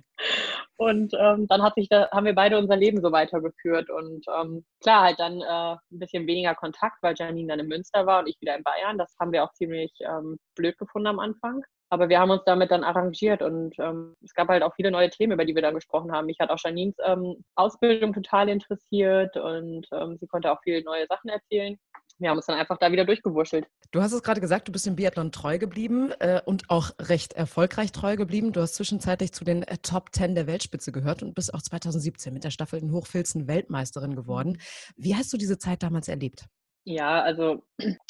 [0.77, 3.89] Und ähm, dann hat sich da, haben wir beide unser Leben so weitergeführt.
[3.89, 8.05] Und ähm, klar, halt dann äh, ein bisschen weniger Kontakt, weil Janine dann in Münster
[8.05, 8.97] war und ich wieder in Bayern.
[8.97, 11.61] Das haben wir auch ziemlich ähm, blöd gefunden am Anfang.
[11.91, 15.09] Aber wir haben uns damit dann arrangiert und ähm, es gab halt auch viele neue
[15.09, 16.25] Themen, über die wir dann gesprochen haben.
[16.25, 21.05] Mich hat auch Janines ähm, Ausbildung total interessiert und ähm, sie konnte auch viele neue
[21.07, 21.77] Sachen erzählen.
[22.21, 23.65] Wir haben uns dann einfach da wieder durchgewurschtelt.
[23.91, 27.33] Du hast es gerade gesagt, du bist dem Biathlon treu geblieben äh, und auch recht
[27.33, 28.51] erfolgreich treu geblieben.
[28.53, 32.33] Du hast zwischenzeitlich zu den äh, Top Ten der Weltspitze gehört und bist auch 2017
[32.33, 34.59] mit der Staffel in Hochfilzen Weltmeisterin geworden.
[34.95, 36.45] Wie hast du diese Zeit damals erlebt?
[36.83, 37.63] Ja, also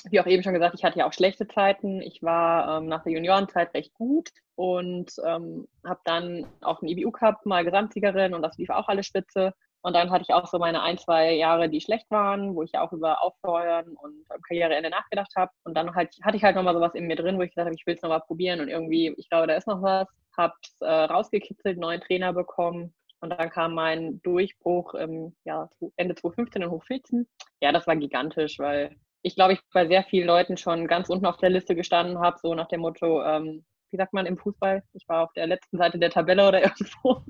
[0.10, 2.02] wie auch eben schon gesagt, ich hatte ja auch schlechte Zeiten.
[2.02, 7.12] Ich war ähm, nach der Juniorenzeit recht gut und ähm, habe dann auf dem IBU
[7.12, 9.54] Cup mal Gesamtsiegerin und das lief auch alles spitze.
[9.84, 12.72] Und dann hatte ich auch so meine ein, zwei Jahre, die schlecht waren, wo ich
[12.74, 15.52] ja auch über Aufheuern und ähm, Karriereende nachgedacht habe.
[15.64, 17.76] Und dann halt, hatte ich halt nochmal sowas in mir drin, wo ich gesagt habe,
[17.76, 20.08] ich will es nochmal probieren und irgendwie, ich glaube, da ist noch was.
[20.38, 22.94] Hab's äh, rausgekitzelt, neuen Trainer bekommen.
[23.22, 27.28] Und dann kam mein Durchbruch im ja, Ende 2015 in Hochfilzen.
[27.60, 31.26] Ja, das war gigantisch, weil ich glaube, ich bei sehr vielen Leuten schon ganz unten
[31.26, 34.84] auf der Liste gestanden habe, so nach dem Motto, ähm, wie sagt man im Fußball?
[34.94, 37.24] Ich war auf der letzten Seite der Tabelle oder irgendwo.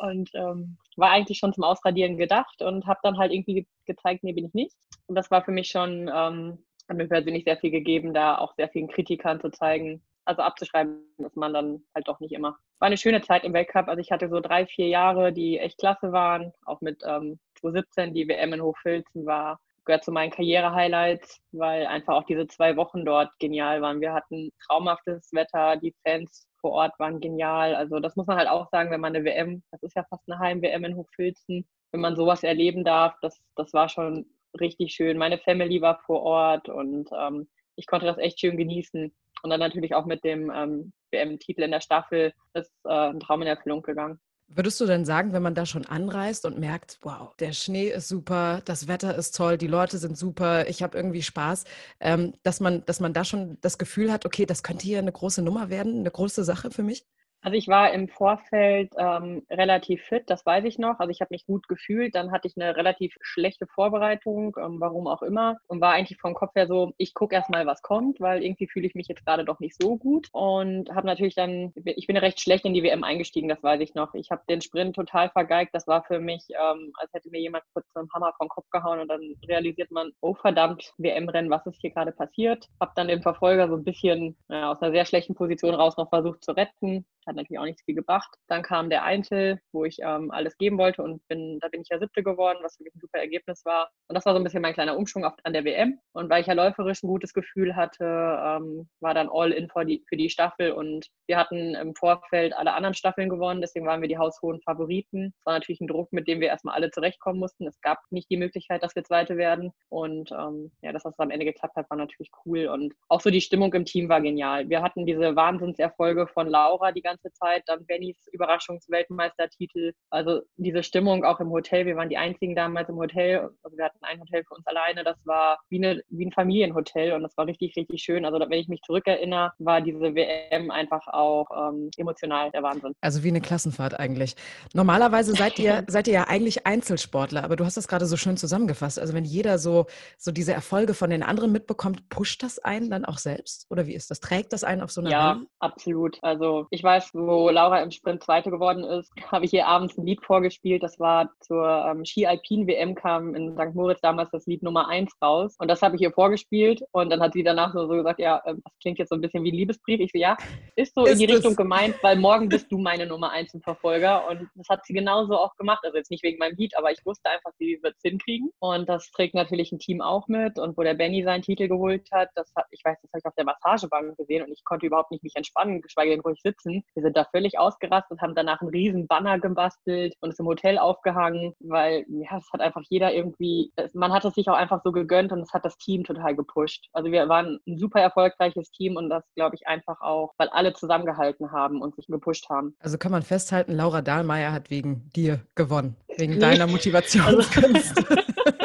[0.00, 4.24] und ähm, war eigentlich schon zum Ausradieren gedacht und habe dann halt irgendwie ge gezeigt,
[4.24, 4.76] nee, bin ich nicht.
[5.06, 8.54] Und das war für mich schon, ähm, hat mir persönlich sehr viel gegeben, da auch
[8.56, 12.56] sehr vielen Kritikern zu zeigen, also abzuschreiben, dass man dann halt doch nicht immer.
[12.78, 13.88] War eine schöne Zeit im Weltcup.
[13.88, 16.52] Also ich hatte so drei, vier Jahre, die echt klasse waren.
[16.64, 22.14] Auch mit ähm, 2017, die WM in Hochfilzen war, gehört zu meinen Karriere-Highlights, weil einfach
[22.14, 24.00] auch diese zwei Wochen dort genial waren.
[24.00, 27.76] Wir hatten traumhaftes Wetter, die Fans vor Ort waren genial.
[27.76, 30.28] Also das muss man halt auch sagen, wenn man eine WM, das ist ja fast
[30.28, 34.26] eine Heim-WM in Hochfilzen, wenn man sowas erleben darf, das, das war schon
[34.60, 35.16] richtig schön.
[35.16, 39.14] Meine Family war vor Ort und ähm, ich konnte das echt schön genießen.
[39.42, 43.42] Und dann natürlich auch mit dem ähm, WM-Titel in der Staffel ist äh, ein Traum
[43.42, 44.18] in Erfüllung gegangen.
[44.48, 48.08] Würdest du denn sagen, wenn man da schon anreist und merkt, wow, der Schnee ist
[48.08, 51.64] super, das Wetter ist toll, die Leute sind super, ich habe irgendwie Spaß,
[52.00, 55.12] ähm, dass, man, dass man da schon das Gefühl hat, okay, das könnte hier eine
[55.12, 57.04] große Nummer werden, eine große Sache für mich?
[57.46, 60.98] Also ich war im Vorfeld ähm, relativ fit, das weiß ich noch.
[60.98, 62.16] Also ich habe mich gut gefühlt.
[62.16, 65.56] Dann hatte ich eine relativ schlechte Vorbereitung, ähm, warum auch immer.
[65.68, 68.88] Und war eigentlich vom Kopf her so, ich gucke erstmal, was kommt, weil irgendwie fühle
[68.88, 70.26] ich mich jetzt gerade doch nicht so gut.
[70.32, 73.94] Und habe natürlich dann, ich bin recht schlecht in die WM eingestiegen, das weiß ich
[73.94, 74.12] noch.
[74.14, 75.72] Ich habe den Sprint total vergeigt.
[75.72, 78.68] Das war für mich, ähm, als hätte mir jemand kurz so einen Hammer vom Kopf
[78.70, 82.66] gehauen und dann realisiert man, oh verdammt, WM-Rennen, was ist hier gerade passiert?
[82.80, 86.08] Habe dann den Verfolger so ein bisschen äh, aus einer sehr schlechten Position raus noch
[86.08, 87.06] versucht zu retten.
[87.26, 88.30] Hat natürlich auch nichts viel gebracht.
[88.48, 91.88] Dann kam der Einzel, wo ich ähm, alles geben wollte und bin, da bin ich
[91.90, 93.90] ja siebte geworden, was wirklich ein super Ergebnis war.
[94.08, 95.98] Und das war so ein bisschen mein kleiner Umschwung auf, an der WM.
[96.12, 99.84] Und weil ich ja läuferisch ein gutes Gefühl hatte, ähm, war dann all in für
[99.84, 104.00] die, für die Staffel und wir hatten im Vorfeld alle anderen Staffeln gewonnen, deswegen waren
[104.00, 105.34] wir die haushohen Favoriten.
[105.38, 107.66] Es war natürlich ein Druck, mit dem wir erstmal alle zurechtkommen mussten.
[107.66, 109.72] Es gab nicht die Möglichkeit, dass wir Zweite werden.
[109.88, 112.66] Und ähm, ja, dass das am Ende geklappt hat, war natürlich cool.
[112.66, 114.68] Und auch so die Stimmung im Team war genial.
[114.68, 119.92] Wir hatten diese Wahnsinnserfolge von Laura die ganze Zeit, dann Bennys Überraschungsweltmeistertitel.
[120.10, 121.86] Also diese Stimmung auch im Hotel.
[121.86, 123.50] Wir waren die einzigen damals im Hotel.
[123.62, 125.04] Also wir hatten ein Hotel für uns alleine.
[125.04, 128.24] Das war wie, eine, wie ein Familienhotel und das war richtig, richtig schön.
[128.24, 132.92] Also wenn ich mich zurückerinnere, war diese WM einfach auch ähm, emotional der Wahnsinn.
[133.00, 134.36] Also wie eine Klassenfahrt eigentlich.
[134.74, 138.36] Normalerweise seid ihr, seid ihr ja eigentlich Einzelsportler, aber du hast das gerade so schön
[138.36, 138.98] zusammengefasst.
[138.98, 139.86] Also wenn jeder so,
[140.18, 143.66] so diese Erfolge von den anderen mitbekommt, pusht das einen dann auch selbst?
[143.70, 144.20] Oder wie ist das?
[144.20, 145.46] Trägt das einen auf so einer Ja, Höhe?
[145.58, 146.18] absolut.
[146.22, 150.06] Also ich weiß, wo Laura im Sprint Zweite geworden ist, habe ich ihr abends ein
[150.06, 150.82] Lied vorgespielt.
[150.82, 153.74] Das war zur ähm, Ski-Alpin-WM kam in St.
[153.74, 155.56] Moritz damals das Lied Nummer 1 raus.
[155.58, 156.82] Und das habe ich ihr vorgespielt.
[156.92, 159.20] Und dann hat sie danach so, so gesagt, ja, ähm, das klingt jetzt so ein
[159.20, 160.00] bisschen wie ein Liebesbrief.
[160.00, 160.36] Ich so, ja,
[160.76, 161.36] ist so ist in die das?
[161.36, 164.28] Richtung gemeint, weil morgen bist du meine Nummer 1 im Verfolger.
[164.28, 165.80] Und das hat sie genauso auch gemacht.
[165.84, 168.50] Also jetzt nicht wegen meinem Lied, aber ich wusste einfach, sie wird es hinkriegen.
[168.58, 170.58] Und das trägt natürlich ein Team auch mit.
[170.58, 173.26] Und wo der Benny seinen Titel geholt hat, das hat, ich weiß, das habe ich
[173.26, 176.84] auf der Massagebank gesehen und ich konnte überhaupt nicht mich entspannen, geschweige denn ruhig sitzen.
[176.96, 180.78] Wir sind da völlig ausgerastet, haben danach einen riesen Banner gebastelt und es im Hotel
[180.78, 184.92] aufgehangen, weil ja, es hat einfach jeder irgendwie, man hat es sich auch einfach so
[184.92, 186.86] gegönnt und es hat das Team total gepusht.
[186.94, 190.72] Also wir waren ein super erfolgreiches Team und das glaube ich einfach auch, weil alle
[190.72, 192.74] zusammengehalten haben und sich gepusht haben.
[192.80, 198.04] Also kann man festhalten, Laura Dahlmeier hat wegen dir gewonnen, wegen deiner Motivationskunst.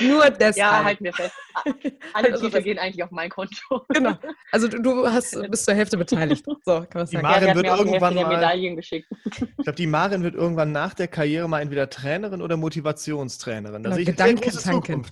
[0.00, 0.56] Nur deshalb.
[0.56, 1.34] Ja, halten wir fest.
[2.12, 3.82] Alle also Titel gehen eigentlich auf mein Konto.
[3.88, 4.14] Genau.
[4.52, 6.44] Also du, du hast, bist zur Hälfte beteiligt.
[6.64, 7.18] So, kann man sagen.
[7.18, 9.08] Die Marin ja, wird irgendwann mal, Medaillen geschickt.
[9.24, 13.84] Ich glaube, die Marin wird irgendwann nach der Karriere mal entweder Trainerin oder Motivationstrainerin.
[13.84, 15.06] Da genau, Gedankentanken.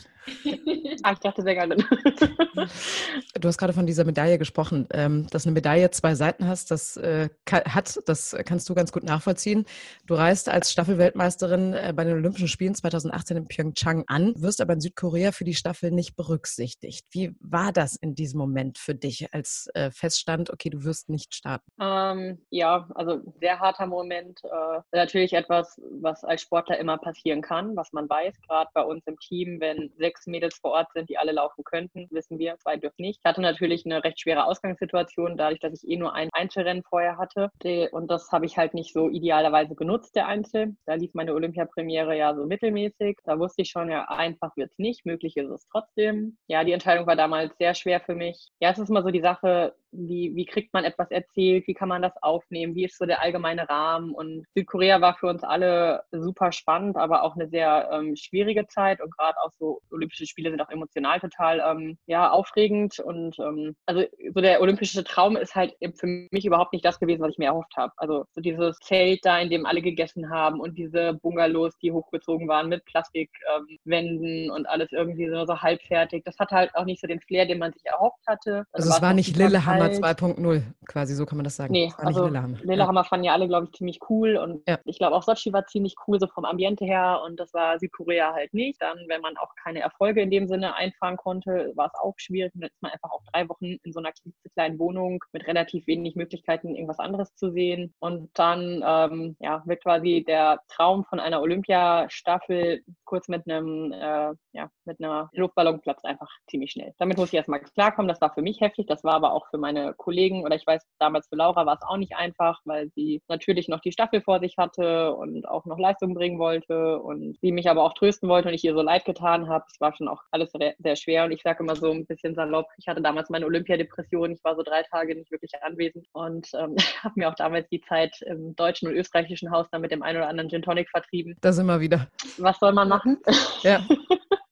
[1.03, 1.77] ah, ich dachte sehr gerne.
[1.77, 4.89] Du hast gerade von dieser Medaille gesprochen.
[4.93, 9.05] Ähm, dass eine Medaille zwei Seiten hast, das äh, hat, das kannst du ganz gut
[9.05, 9.65] nachvollziehen.
[10.07, 14.74] Du reist als Staffelweltmeisterin äh, bei den Olympischen Spielen 2018 in Pyeongchang an, wirst aber
[14.75, 17.07] in Südkorea für die Staffel nicht berücksichtigt.
[17.11, 21.35] Wie war das in diesem Moment für dich, als äh, feststand, okay, du wirst nicht
[21.35, 21.65] starten?
[21.81, 24.41] Ähm, ja, also sehr harter Moment.
[24.45, 29.07] Äh, natürlich etwas, was als Sportler immer passieren kann, was man weiß, gerade bei uns
[29.07, 32.77] im Team, wenn sechs Mädels vor Ort sind, die alle laufen könnten, wissen wir, zwei
[32.77, 33.21] dürfen nicht.
[33.23, 37.17] Ich hatte natürlich eine recht schwere Ausgangssituation, dadurch, dass ich eh nur ein Einzelrennen vorher
[37.17, 37.51] hatte.
[37.93, 40.77] Und das habe ich halt nicht so idealerweise genutzt, der Einzel.
[40.87, 43.19] Da lief meine Olympiapremiere ja so mittelmäßig.
[43.25, 46.37] Da wusste ich schon, ja, einfach wird es nicht, möglich ist es trotzdem.
[46.47, 48.49] Ja, die Entscheidung war damals sehr schwer für mich.
[48.61, 51.89] Ja, es ist immer so die Sache, wie, wie kriegt man etwas erzählt, wie kann
[51.89, 54.13] man das aufnehmen, wie ist so der allgemeine Rahmen.
[54.13, 59.01] Und Südkorea war für uns alle super spannend, aber auch eine sehr ähm, schwierige Zeit
[59.01, 62.99] und gerade auch so Olympische Spiele sind auch emotional total ähm, ja, aufregend.
[62.99, 67.23] Und ähm, also so der olympische Traum ist halt für mich überhaupt nicht das gewesen,
[67.23, 67.93] was ich mir erhofft habe.
[67.97, 72.49] Also so dieses Zelt da, in dem alle gegessen haben und diese Bungalows, die hochgezogen
[72.49, 76.23] waren mit Plastikwänden ähm, und alles irgendwie so, so halbfertig.
[76.25, 78.65] Das hatte halt auch nicht so den Flair, den man sich erhofft hatte.
[78.73, 81.73] Also, also es war nicht Lillehammer Lillehammer 2.0, quasi, so kann man das sagen.
[81.73, 82.59] Nee, also Lillehammer.
[82.63, 83.05] Lillehammer ja.
[83.05, 84.79] fanden ja alle, glaube ich, ziemlich cool und ja.
[84.85, 88.33] ich glaube auch Sochi war ziemlich cool, so vom Ambiente her und das war Südkorea
[88.33, 88.81] halt nicht.
[88.81, 92.55] Dann, wenn man auch keine Erfolge in dem Sinne einfahren konnte, war es auch schwierig
[92.55, 94.13] und dann ist man einfach auch drei Wochen in so einer
[94.55, 99.83] kleinen Wohnung mit relativ wenig Möglichkeiten, irgendwas anderes zu sehen und dann ähm, ja, wird
[99.83, 106.05] quasi der Traum von einer Olympiastaffel kurz mit einem äh, ja, mit einer Luftballon platzt
[106.05, 106.95] einfach ziemlich schnell.
[106.99, 109.59] Damit muss ich erstmal klarkommen, das war für mich heftig, das war aber auch für
[109.59, 113.21] meine Kollegen oder ich weiß, damals für Laura war es auch nicht einfach, weil sie
[113.29, 117.51] natürlich noch die Staffel vor sich hatte und auch noch Leistung bringen wollte und sie
[117.51, 119.65] mich aber auch trösten wollte und ich ihr so leid getan habe.
[119.69, 122.67] Es war schon auch alles sehr schwer und ich sage immer so ein bisschen salopp,
[122.79, 126.77] ich hatte damals meine Olympiadepression, ich war so drei Tage nicht wirklich anwesend und ähm,
[127.03, 130.19] habe mir auch damals die Zeit im deutschen und österreichischen Haus dann mit dem einen
[130.19, 131.37] oder anderen Gin Tonic vertrieben.
[131.41, 132.07] Da sind wir wieder.
[132.39, 133.21] Was soll man machen?
[133.63, 133.81] Ja.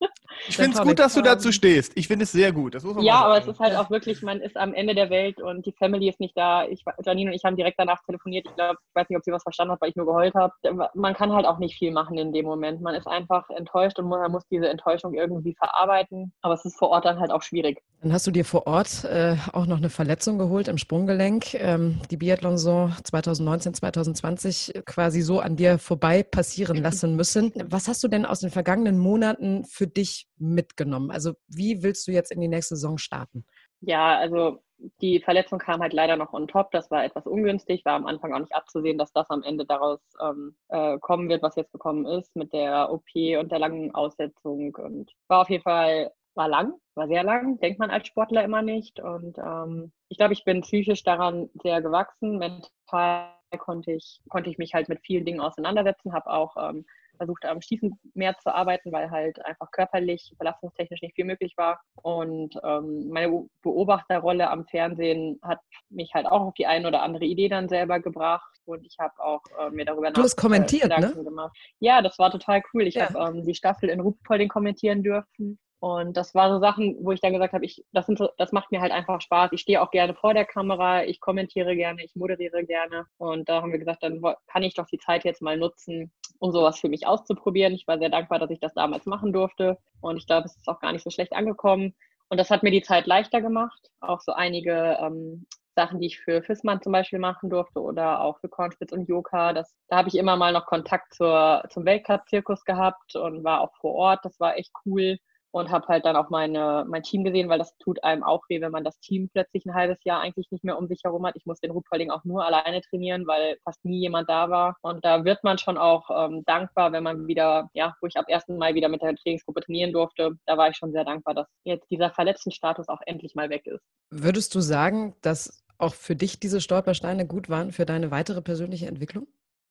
[0.48, 1.92] Ich finde es gut, dass du dazu stehst.
[1.96, 2.76] Ich finde es sehr gut.
[3.00, 5.72] ja, aber es ist halt auch wirklich, man ist am Ende der Welt und die
[5.72, 6.66] Family ist nicht da.
[6.66, 8.46] Ich, Janine und ich haben direkt danach telefoniert.
[8.48, 10.52] Ich glaube, ich weiß nicht, ob sie was verstanden hat, weil ich nur geheult habe.
[10.94, 12.80] Man kann halt auch nicht viel machen in dem Moment.
[12.80, 16.32] Man ist einfach enttäuscht und man muss diese Enttäuschung irgendwie verarbeiten.
[16.42, 17.82] Aber es ist vor Ort dann halt auch schwierig.
[18.02, 21.54] Dann hast du dir vor Ort äh, auch noch eine Verletzung geholt im Sprunggelenk.
[21.54, 27.52] Ähm, die Biathlon-Saison 2019, 2020 quasi so an dir vorbei passieren lassen müssen.
[27.66, 31.10] Was hast du denn aus den vergangenen Monaten für dich mitgenommen?
[31.10, 33.44] Also wie willst du jetzt in die nächste Saison starten?
[33.80, 34.62] Ja, also
[35.00, 36.70] die Verletzung kam halt leider noch on top.
[36.72, 40.00] Das war etwas ungünstig, war am Anfang auch nicht abzusehen, dass das am Ende daraus
[40.20, 43.08] ähm, äh, kommen wird, was jetzt gekommen ist mit der OP
[43.40, 44.74] und der langen Aussetzung.
[44.76, 48.62] Und war auf jeden Fall, war lang, war sehr lang, denkt man als Sportler immer
[48.62, 49.00] nicht.
[49.00, 52.38] Und ähm, ich glaube, ich bin psychisch daran sehr gewachsen.
[52.38, 53.28] Mental
[53.58, 56.86] konnte ich, konnte ich mich halt mit vielen Dingen auseinandersetzen, habe auch ähm,
[57.16, 61.80] versucht, am Schießen mehr zu arbeiten, weil halt einfach körperlich, belastungstechnisch nicht viel möglich war.
[62.02, 65.60] Und ähm, meine Beobachterrolle am Fernsehen hat
[65.90, 68.50] mich halt auch auf die eine oder andere Idee dann selber gebracht.
[68.64, 71.12] Und ich habe auch äh, mir darüber du hast kommentiert, ne?
[71.24, 71.56] gemacht.
[71.80, 72.86] Ja, das war total cool.
[72.86, 73.12] Ich ja.
[73.12, 75.58] habe ähm, die Staffel in Ruhpolding kommentieren dürfen.
[75.82, 78.52] Und das war so Sachen, wo ich dann gesagt habe, ich, das, sind so, das
[78.52, 79.50] macht mir halt einfach Spaß.
[79.50, 83.06] Ich stehe auch gerne vor der Kamera, ich kommentiere gerne, ich moderiere gerne.
[83.18, 86.52] Und da haben wir gesagt, dann kann ich doch die Zeit jetzt mal nutzen, um
[86.52, 87.74] sowas für mich auszuprobieren.
[87.74, 89.76] Ich war sehr dankbar, dass ich das damals machen durfte.
[90.00, 91.96] Und ich glaube, es ist auch gar nicht so schlecht angekommen.
[92.28, 93.90] Und das hat mir die Zeit leichter gemacht.
[93.98, 98.38] Auch so einige ähm, Sachen, die ich für Fissmann zum Beispiel machen durfte oder auch
[98.38, 99.52] für Kornspitz und Joka.
[99.52, 103.74] Das, da habe ich immer mal noch Kontakt zur, zum Weltcup-Zirkus gehabt und war auch
[103.80, 104.24] vor Ort.
[104.24, 105.18] Das war echt cool
[105.52, 108.60] und habe halt dann auch meine, mein Team gesehen, weil das tut einem auch weh,
[108.60, 111.36] wenn man das Team plötzlich ein halbes Jahr eigentlich nicht mehr um sich herum hat.
[111.36, 114.76] Ich muss den Rupfolding auch nur alleine trainieren, weil fast nie jemand da war.
[114.80, 118.26] Und da wird man schon auch ähm, dankbar, wenn man wieder, ja, wo ich ab
[118.28, 118.48] 1.
[118.48, 121.90] Mai wieder mit der Trainingsgruppe trainieren durfte, da war ich schon sehr dankbar, dass jetzt
[121.90, 123.84] dieser verletzten Status auch endlich mal weg ist.
[124.10, 128.86] Würdest du sagen, dass auch für dich diese Stolpersteine gut waren für deine weitere persönliche
[128.86, 129.26] Entwicklung?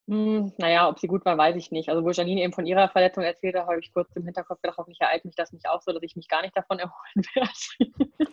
[0.08, 1.88] Hm, naja, ob sie gut war, weiß ich nicht.
[1.88, 5.00] Also, wo Janine eben von ihrer Verletzung erzählte, habe ich kurz im Hinterkopf gedacht, hoffentlich
[5.00, 8.28] ereilt mich das nicht auch so, dass ich mich gar nicht davon erholen werde.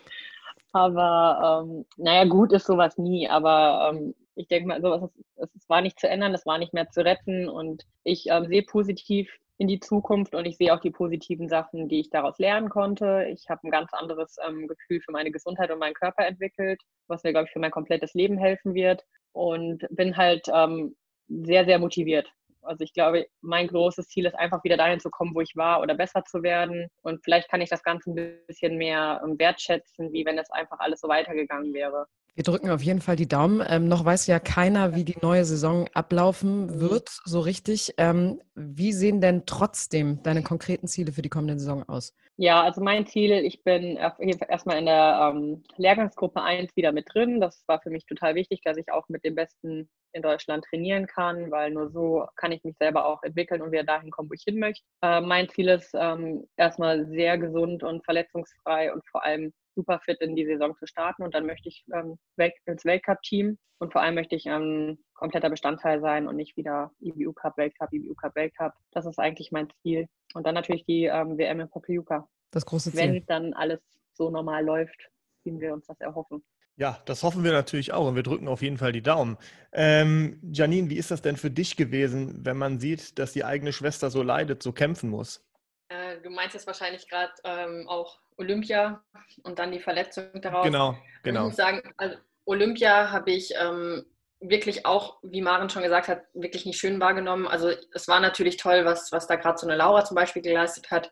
[0.72, 3.30] aber ähm, naja, gut ist sowas nie.
[3.30, 6.90] Aber ähm, ich denke mal, sowas es war nicht zu ändern, es war nicht mehr
[6.90, 7.48] zu retten.
[7.48, 11.90] Und ich ähm, sehe positiv in die Zukunft und ich sehe auch die positiven Sachen,
[11.90, 13.28] die ich daraus lernen konnte.
[13.32, 17.24] Ich habe ein ganz anderes ähm, Gefühl für meine Gesundheit und meinen Körper entwickelt, was
[17.24, 19.04] mir, glaube ich, für mein komplettes Leben helfen wird.
[19.34, 20.96] Und bin halt ähm,
[21.30, 22.32] sehr, sehr motiviert.
[22.62, 25.82] Also ich glaube, mein großes Ziel ist einfach wieder dahin zu kommen, wo ich war
[25.82, 26.88] oder besser zu werden.
[27.02, 30.80] Und vielleicht kann ich das Ganze ein bisschen mehr ähm, wertschätzen, wie wenn es einfach
[30.80, 32.06] alles so weitergegangen wäre.
[32.40, 33.62] Wir drücken auf jeden Fall die Daumen.
[33.68, 37.96] Ähm, noch weiß ja keiner, wie die neue Saison ablaufen wird, so richtig.
[37.98, 42.16] Ähm, wie sehen denn trotzdem deine konkreten Ziele für die kommende Saison aus?
[42.38, 47.42] Ja, also mein Ziel, ich bin erstmal in der ähm, Lehrgangsgruppe 1 wieder mit drin.
[47.42, 51.08] Das war für mich total wichtig, dass ich auch mit den Besten in Deutschland trainieren
[51.08, 54.34] kann, weil nur so kann ich mich selber auch entwickeln und wieder dahin kommen, wo
[54.34, 54.86] ich hin möchte.
[55.02, 60.20] Äh, mein Ziel ist ähm, erstmal sehr gesund und verletzungsfrei und vor allem super fit
[60.20, 61.24] in die Saison zu starten.
[61.24, 62.18] Und dann möchte ich ähm,
[62.66, 67.34] ins Weltcup-Team und vor allem möchte ich ähm, kompletter Bestandteil sein und nicht wieder IBU
[67.34, 68.74] Cup, Weltcup, IBU Cup, Weltcup.
[68.92, 70.08] Das ist eigentlich mein Ziel.
[70.34, 72.28] Und dann natürlich die ähm, WM in Pokljuka.
[72.52, 73.00] Das große Ziel.
[73.00, 73.80] Wenn dann alles
[74.14, 75.10] so normal läuft,
[75.46, 76.44] wie wir uns das erhoffen.
[76.76, 79.38] Ja, das hoffen wir natürlich auch und wir drücken auf jeden Fall die Daumen.
[79.74, 83.74] Ähm, Janine, wie ist das denn für dich gewesen, wenn man sieht, dass die eigene
[83.74, 85.46] Schwester so leidet, so kämpfen muss?
[85.90, 89.04] Äh, du meinst jetzt wahrscheinlich gerade ähm, auch Olympia
[89.44, 90.66] und dann die Verletzung daraus.
[90.66, 91.42] Genau, genau.
[91.42, 92.16] Ich muss sagen, also
[92.46, 94.06] Olympia habe ich ähm,
[94.40, 97.48] wirklich auch, wie Maren schon gesagt hat, wirklich nicht schön wahrgenommen.
[97.48, 100.92] Also es war natürlich toll, was, was da gerade so eine Laura zum Beispiel geleistet
[100.92, 101.12] hat.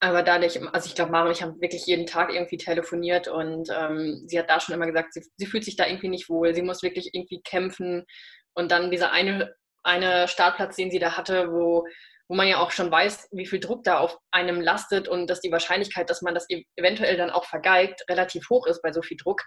[0.00, 3.68] Aber dadurch, also ich glaube, Maren und ich haben wirklich jeden Tag irgendwie telefoniert und
[3.70, 6.54] ähm, sie hat da schon immer gesagt, sie, sie, fühlt sich da irgendwie nicht wohl.
[6.54, 8.06] Sie muss wirklich irgendwie kämpfen.
[8.54, 11.84] Und dann dieser eine, eine Startplatz, den sie da hatte, wo,
[12.30, 15.40] wo man ja auch schon weiß, wie viel Druck da auf einem lastet und dass
[15.40, 19.16] die Wahrscheinlichkeit, dass man das eventuell dann auch vergeigt, relativ hoch ist bei so viel
[19.16, 19.42] Druck.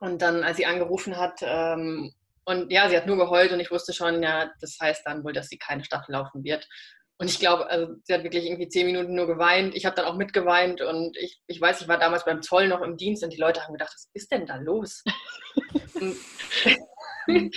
[0.00, 2.12] Und dann, als sie angerufen hat, ähm,
[2.44, 5.32] und ja, sie hat nur geheult und ich wusste schon, ja, das heißt dann wohl,
[5.32, 6.68] dass sie keine Staffel laufen wird.
[7.16, 9.74] Und ich glaube, also sie hat wirklich irgendwie zehn Minuten nur geweint.
[9.74, 12.82] Ich habe dann auch mitgeweint und ich, ich weiß, ich war damals beim Zoll noch
[12.82, 15.02] im Dienst und die Leute haben gedacht, was ist denn da los?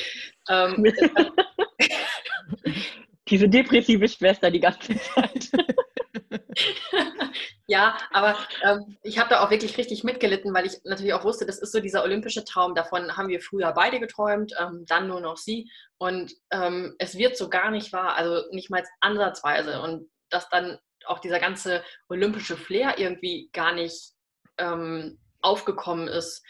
[0.49, 0.49] ähm,
[3.29, 5.49] Diese depressive Schwester die ganze Zeit.
[7.67, 11.45] ja, aber ähm, ich habe da auch wirklich richtig mitgelitten, weil ich natürlich auch wusste,
[11.45, 12.75] das ist so dieser olympische Traum.
[12.75, 15.69] Davon haben wir früher beide geträumt, ähm, dann nur noch sie.
[15.97, 19.81] Und ähm, es wird so gar nicht wahr, also nicht mal ansatzweise.
[19.81, 24.11] Und das dann auch dieser ganze olympische Flair irgendwie gar nicht
[24.57, 26.43] ähm, aufgekommen ist.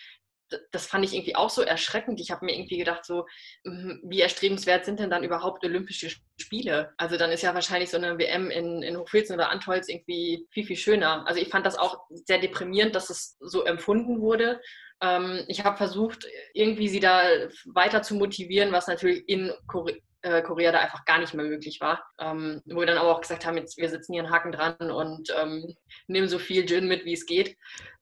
[0.72, 2.20] Das fand ich irgendwie auch so erschreckend.
[2.20, 3.26] Ich habe mir irgendwie gedacht, so,
[3.66, 6.94] hm, wie erstrebenswert sind denn dann überhaupt Olympische Spiele?
[6.98, 10.66] Also dann ist ja wahrscheinlich so eine WM in, in Hochfilzen oder Antolz irgendwie viel,
[10.66, 11.28] viel schöner.
[11.28, 14.62] Also ich fand das auch sehr deprimierend, dass es so empfunden wurde.
[15.02, 17.22] Ähm, ich habe versucht, irgendwie sie da
[17.66, 21.80] weiter zu motivieren, was natürlich in Korea, äh, Korea da einfach gar nicht mehr möglich
[21.80, 22.04] war.
[22.20, 24.92] Ähm, wo wir dann aber auch gesagt haben, jetzt, wir sitzen hier einen Haken dran
[24.92, 25.76] und ähm,
[26.08, 27.56] nehmen so viel Gin mit, wie es geht.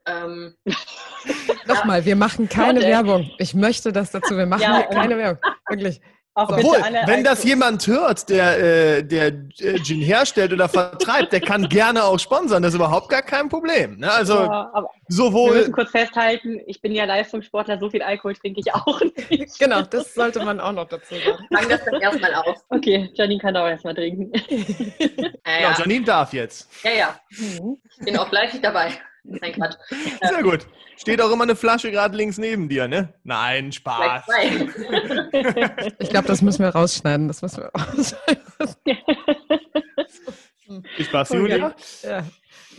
[0.05, 0.55] Ähm,
[1.67, 3.29] Nochmal, wir machen keine Werbung.
[3.37, 4.37] Ich möchte das dazu.
[4.37, 5.41] Wir machen ja, keine Werbung.
[5.69, 6.01] Wirklich.
[6.39, 8.59] Obwohl, wenn das jemand hört, der,
[8.97, 12.61] äh, der äh, Gin herstellt oder vertreibt, der kann gerne auch sponsern.
[12.61, 13.97] Das ist überhaupt gar kein Problem.
[13.97, 14.11] Ne?
[14.11, 14.71] Also ja,
[15.07, 15.49] sowohl.
[15.49, 19.57] Wir müssen kurz festhalten, ich bin ja Leistungssportler, so viel Alkohol trinke ich auch nicht.
[19.59, 21.43] Genau, das sollte man auch noch dazu sagen.
[21.53, 22.57] Fang das dann erstmal auf.
[22.69, 24.31] Okay, Janine kann auch erstmal trinken.
[25.47, 25.75] Ja, ja.
[25.79, 26.69] Janine darf jetzt.
[26.83, 27.19] Ja, ja.
[27.29, 27.77] Mhm.
[28.03, 28.91] Bin auch fleißig dabei.
[29.27, 29.75] Nein, Quatsch.
[30.21, 30.65] Sehr gut.
[30.95, 33.13] Steht auch immer eine Flasche gerade links neben dir, ne?
[33.23, 34.23] Nein, Spaß.
[35.99, 37.27] ich glaube, das müssen wir rausschneiden.
[37.27, 38.43] Das müssen wir rausschneiden.
[40.95, 41.75] Viel Spaß, Julia.
[42.03, 42.23] Ja.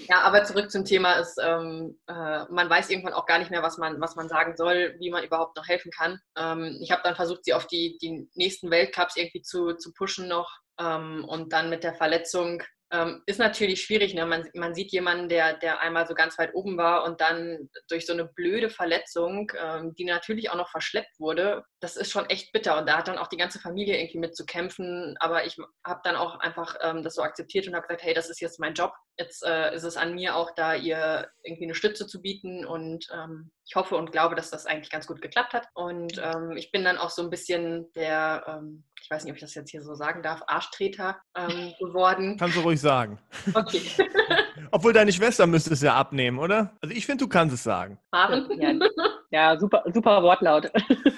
[0.08, 3.62] ja, aber zurück zum Thema ist, ähm, äh, man weiß irgendwann auch gar nicht mehr,
[3.62, 6.20] was man, was man sagen soll, wie man überhaupt noch helfen kann.
[6.36, 10.28] Ähm, ich habe dann versucht, sie auf die, die nächsten Weltcups irgendwie zu, zu pushen
[10.28, 10.50] noch.
[10.80, 14.14] Ähm, und dann mit der Verletzung ähm, ist natürlich schwierig.
[14.14, 14.24] Ne?
[14.24, 18.06] Man, man, sieht jemanden, der, der einmal so ganz weit oben war und dann durch
[18.06, 22.52] so eine blöde Verletzung, ähm, die natürlich auch noch verschleppt wurde, das ist schon echt
[22.52, 22.78] bitter.
[22.78, 25.16] Und da hat dann auch die ganze Familie irgendwie mit zu kämpfen.
[25.20, 28.30] Aber ich habe dann auch einfach ähm, das so akzeptiert und habe gesagt, hey, das
[28.30, 28.92] ist jetzt mein Job.
[29.18, 32.64] Jetzt äh, ist es an mir auch, da ihr irgendwie eine Stütze zu bieten.
[32.64, 35.68] Und ähm, ich hoffe und glaube, dass das eigentlich ganz gut geklappt hat.
[35.74, 39.36] Und ähm, ich bin dann auch so ein bisschen der ähm, ich weiß nicht, ob
[39.36, 42.36] ich das jetzt hier so sagen darf, Arschtreter ähm, geworden.
[42.38, 43.18] Kannst du ruhig sagen.
[43.54, 43.80] Okay.
[44.70, 46.76] Obwohl deine Schwester müsste es ja abnehmen, oder?
[46.82, 47.98] Also ich finde, du kannst es sagen.
[48.12, 48.50] Maren?
[48.60, 48.72] Ja,
[49.30, 50.70] ja super, super Wortlaut.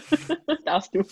[0.65, 1.03] Darfst du.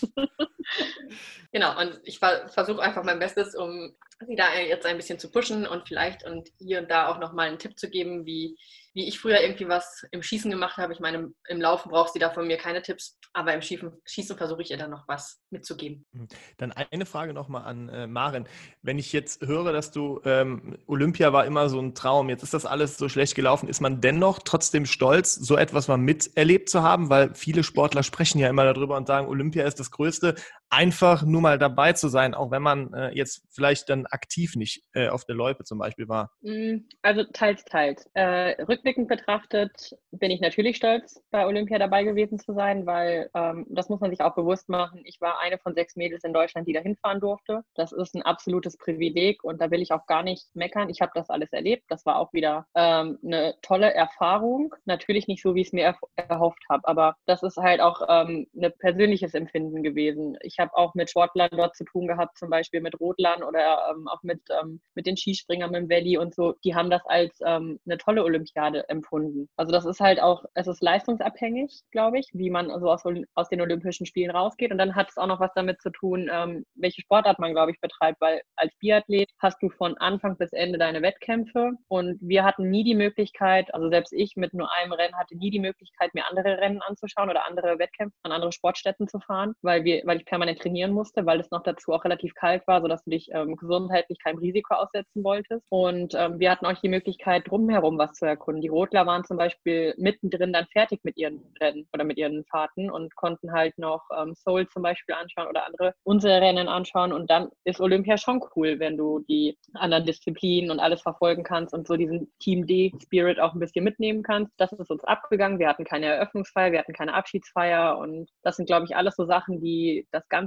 [1.53, 3.94] Genau, und ich versuche einfach mein Bestes, um
[4.26, 7.49] sie da jetzt ein bisschen zu pushen und vielleicht und hier und da auch nochmal
[7.49, 8.57] einen Tipp zu geben, wie
[8.99, 10.92] wie ich früher irgendwie was im Schießen gemacht habe.
[10.92, 14.36] Ich meine, im Laufen braucht sie da von mir keine Tipps, aber im Schießen, Schießen
[14.36, 16.05] versuche ich ihr dann noch was mitzugeben.
[16.12, 16.28] Hm.
[16.57, 18.46] Dann eine Frage nochmal an äh, Maren.
[18.82, 22.55] Wenn ich jetzt höre, dass du ähm, Olympia war immer so ein Traum, jetzt ist
[22.55, 26.82] das alles so schlecht gelaufen, ist man dennoch trotzdem stolz, so etwas mal miterlebt zu
[26.82, 27.11] haben?
[27.11, 30.34] Weil viele Sportler sprechen ja immer darüber und sagen, Olympia ist das Größte.
[30.71, 34.85] Einfach nur mal dabei zu sein, auch wenn man äh, jetzt vielleicht dann aktiv nicht
[34.93, 36.31] äh, auf der Loipe zum Beispiel war.
[36.43, 38.09] Hm, also teils, teils.
[38.14, 43.66] Äh, rückblickend betrachtet bin ich natürlich stolz, bei Olympia dabei gewesen zu sein, weil ähm,
[43.71, 45.01] das muss man sich auch bewusst machen.
[45.05, 47.62] Ich war eine von sechs Mädels in Deutschland, die da hinfahren durfte.
[47.75, 50.91] Das ist ein absolutes Privileg und da will ich auch gar nicht meckern.
[50.91, 51.85] Ich habe das alles erlebt.
[51.89, 54.75] Das war auch wieder ähm, eine tolle Erfahrung.
[54.85, 58.47] Natürlich nicht so, wie ich es mir erhofft habe, aber das ist halt auch ähm,
[58.55, 60.37] ein persönliches Empfinden gewesen.
[60.43, 64.09] Ich habe auch mit Sportlern dort zu tun gehabt, zum Beispiel mit Rotlern oder ähm,
[64.09, 66.54] auch mit, ähm, mit den Skispringern im Valley und so.
[66.64, 69.48] Die haben das als ähm, eine tolle Olympiade empfunden.
[69.56, 73.02] Also das ist halt auch, es ist leistungsabhängig, glaube ich, wie man so aus,
[73.34, 74.72] aus den Olympischen Spielen rausgeht.
[74.72, 77.72] Und dann hat es auch noch was damit zu tun, ähm, welche Sportart man, glaube
[77.72, 82.44] ich, betreibt, weil als Biathlet hast du von Anfang bis Ende deine Wettkämpfe und wir
[82.44, 86.14] hatten nie die Möglichkeit, also selbst ich mit nur einem Rennen hatte nie die Möglichkeit,
[86.14, 90.18] mir andere Rennen anzuschauen oder andere Wettkämpfe an andere Sportstätten zu fahren, weil wir, weil
[90.18, 93.28] ich permanent trainieren musste, weil es noch dazu auch relativ kalt war, sodass du dich
[93.32, 95.66] ähm, gesundheitlich keinem Risiko aussetzen wolltest.
[95.68, 98.62] Und ähm, wir hatten auch die Möglichkeit, drumherum was zu erkunden.
[98.62, 102.90] Die Rotler waren zum Beispiel mittendrin dann fertig mit ihren Rennen oder mit ihren Fahrten
[102.90, 107.12] und konnten halt noch ähm, Seoul zum Beispiel anschauen oder andere unsere Rennen anschauen.
[107.12, 111.74] Und dann ist Olympia schon cool, wenn du die anderen Disziplinen und alles verfolgen kannst
[111.74, 114.53] und so diesen Team D-Spirit auch ein bisschen mitnehmen kannst.
[114.59, 115.59] Das ist uns abgegangen.
[115.59, 119.24] Wir hatten keine Eröffnungsfeier, wir hatten keine Abschiedsfeier und das sind, glaube ich, alles so
[119.24, 120.38] Sachen, die das Ganze,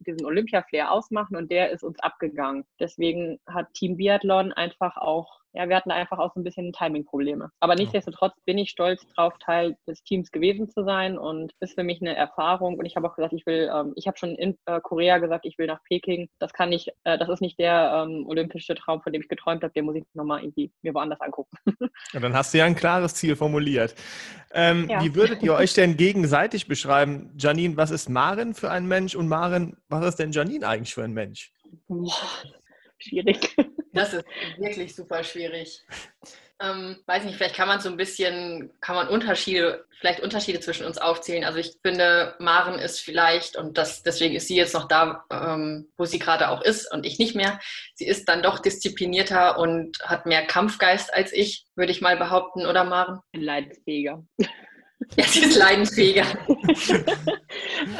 [0.00, 2.64] diesen Olympia-Flair ausmachen und der ist uns abgegangen.
[2.78, 7.50] Deswegen hat Team Biathlon einfach auch ja, wir hatten einfach auch so ein bisschen Timing-Probleme.
[7.58, 11.82] Aber nichtsdestotrotz bin ich stolz drauf, Teil des Teams gewesen zu sein und ist für
[11.82, 12.78] mich eine Erfahrung.
[12.78, 15.44] Und ich habe auch gesagt, ich will, ähm, ich habe schon in äh, Korea gesagt,
[15.46, 16.28] ich will nach Peking.
[16.38, 19.62] Das kann nicht, äh, das ist nicht der ähm, olympische Traum, von dem ich geträumt
[19.64, 19.72] habe.
[19.72, 21.56] Den muss ich nochmal irgendwie mir woanders angucken.
[22.14, 23.96] Und dann hast du ja ein klares Ziel formuliert.
[24.52, 25.02] Ähm, ja.
[25.02, 27.32] Wie würdet ihr euch denn gegenseitig beschreiben?
[27.36, 29.16] Janine, was ist Maren für ein Mensch?
[29.16, 31.52] Und Maren, was ist denn Janine eigentlich für ein Mensch?
[31.88, 32.12] Boah,
[32.98, 33.56] schwierig.
[34.00, 34.24] Das ist
[34.56, 35.84] wirklich super schwierig.
[36.58, 40.86] Ähm, weiß nicht, vielleicht kann man so ein bisschen, kann man Unterschiede, vielleicht Unterschiede zwischen
[40.86, 41.44] uns aufzählen.
[41.44, 45.90] Also ich finde, Maren ist vielleicht, und das, deswegen ist sie jetzt noch da, ähm,
[45.98, 47.60] wo sie gerade auch ist und ich nicht mehr.
[47.94, 52.64] Sie ist dann doch disziplinierter und hat mehr Kampfgeist als ich, würde ich mal behaupten,
[52.64, 53.20] oder Maren?
[53.34, 54.24] Leidensfähiger.
[55.16, 56.24] Ja, sie ist leidensfähiger.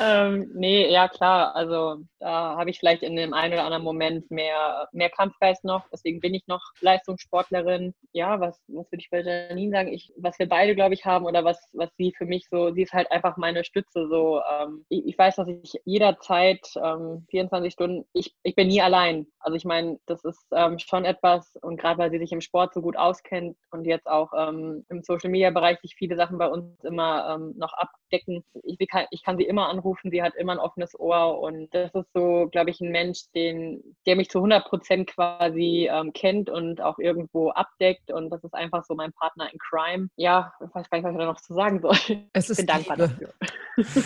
[0.01, 1.55] ähm, nee, ja klar.
[1.57, 5.85] Also da habe ich vielleicht in dem einen oder anderen Moment mehr, mehr Kampfgeist noch.
[5.93, 7.95] Deswegen bin ich noch Leistungssportlerin.
[8.13, 9.93] Ja, was, was würde ich bei Janine sagen?
[9.93, 12.83] Ich, was wir beide, glaube ich, haben oder was, was sie für mich so, sie
[12.83, 14.07] ist halt einfach meine Stütze.
[14.09, 18.83] So, ähm, ich, ich, weiß, dass ich jederzeit ähm, 24 Stunden, ich, ich bin nie
[18.83, 19.27] allein.
[19.41, 22.75] Also ich meine, das ist ähm, schon etwas und gerade weil sie sich im Sport
[22.75, 26.49] so gut auskennt und jetzt auch ähm, im Social Media Bereich sich viele Sachen bei
[26.49, 28.44] uns immer ähm, noch abdecken.
[28.62, 31.94] Ich, kann, ich kann sie immer anrufen, sie hat immer ein offenes Ohr und das
[31.94, 36.51] ist so, glaube ich, ein Mensch, den, der mich zu 100 Prozent quasi ähm, kennt
[36.51, 40.09] und auch irgendwo abdeckt und das ist einfach so mein Partner in Crime.
[40.16, 41.96] Ja, ich weiß gar nicht, was ich da noch zu sagen soll.
[42.32, 43.09] Es ist ich bin dankbar Liebe.
[43.09, 43.34] dafür.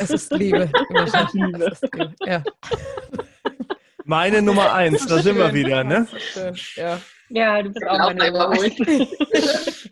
[0.01, 0.71] Es ist Liebe.
[1.33, 1.65] Liebe.
[1.65, 2.15] Es ist Liebe.
[2.27, 2.43] Ja.
[4.05, 6.07] Meine Nummer eins, da sind wir wieder, ne?
[6.77, 7.01] Ja.
[7.31, 8.79] Ja, du bist Ich auch meine Nummer überholt.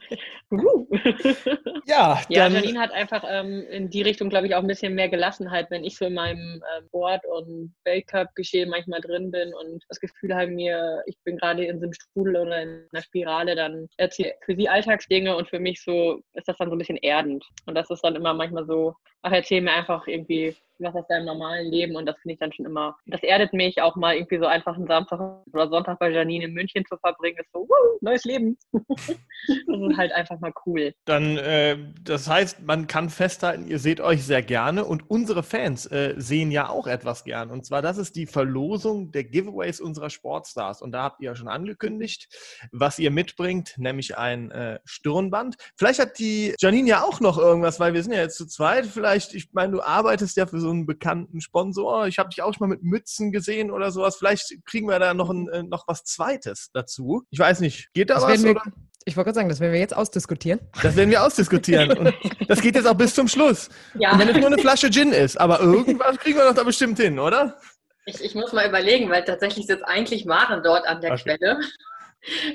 [1.87, 4.95] Ja, Ja, dann, Janine hat einfach ähm, in die Richtung, glaube ich, auch ein bisschen
[4.95, 9.85] mehr Gelassenheit, wenn ich so in meinem ähm, Sport- und Weltcup-Geschehen manchmal drin bin und
[9.89, 13.57] das Gefühl habe mir, ich bin gerade in so einem Strudel oder in einer Spirale,
[13.57, 16.99] dann erzählt für sie Alltagsdinge und für mich so ist das dann so ein bisschen
[16.99, 17.45] erdend.
[17.67, 21.27] Und das ist dann immer manchmal so, ach, erzähl mir einfach irgendwie was aus deinem
[21.27, 24.39] normalen Leben und das finde ich dann schon immer, das erdet mich auch mal irgendwie
[24.39, 25.21] so einfach einen Samstag
[25.53, 28.59] oder Sonntag bei Janine in München zu verbringen, ist so, wuh, neues Leben.
[28.73, 30.93] das ist halt einfach mal cool.
[31.05, 35.87] dann äh, das heißt, man kann festhalten, ihr seht euch sehr gerne und unsere Fans
[35.87, 37.51] äh, sehen ja auch etwas gern.
[37.51, 40.83] Und zwar, das ist die Verlosung der Giveaways unserer Sportstars.
[40.83, 42.29] Und da habt ihr ja schon angekündigt,
[42.73, 45.57] was ihr mitbringt, nämlich ein äh, Stirnband.
[45.77, 48.87] Vielleicht hat die Janine ja auch noch irgendwas, weil wir sind ja jetzt zu zweit.
[48.87, 52.07] Vielleicht, ich meine, du arbeitest ja für so einen bekannten Sponsor.
[52.07, 54.17] Ich habe dich auch schon mal mit Mützen gesehen oder sowas.
[54.17, 57.23] Vielleicht kriegen wir da noch, ein, äh, noch was Zweites dazu.
[57.31, 58.45] Ich weiß nicht, geht da Das was?
[58.45, 58.63] Oder?
[59.05, 60.61] ich wollte gerade sagen, das werden wir jetzt ausdiskutieren.
[60.83, 61.93] Das werden wir ausdiskutieren.
[61.99, 62.15] Und
[62.49, 63.69] das geht jetzt auch bis zum Schluss.
[63.95, 66.63] Ja, Und wenn es nur eine Flasche Gin ist, aber irgendwas kriegen wir doch da
[66.63, 67.57] bestimmt hin, oder?
[68.05, 71.37] ich, ich muss mal überlegen, weil tatsächlich sitzt eigentlich Maren dort an der Okay.
[71.39, 71.61] Quelle.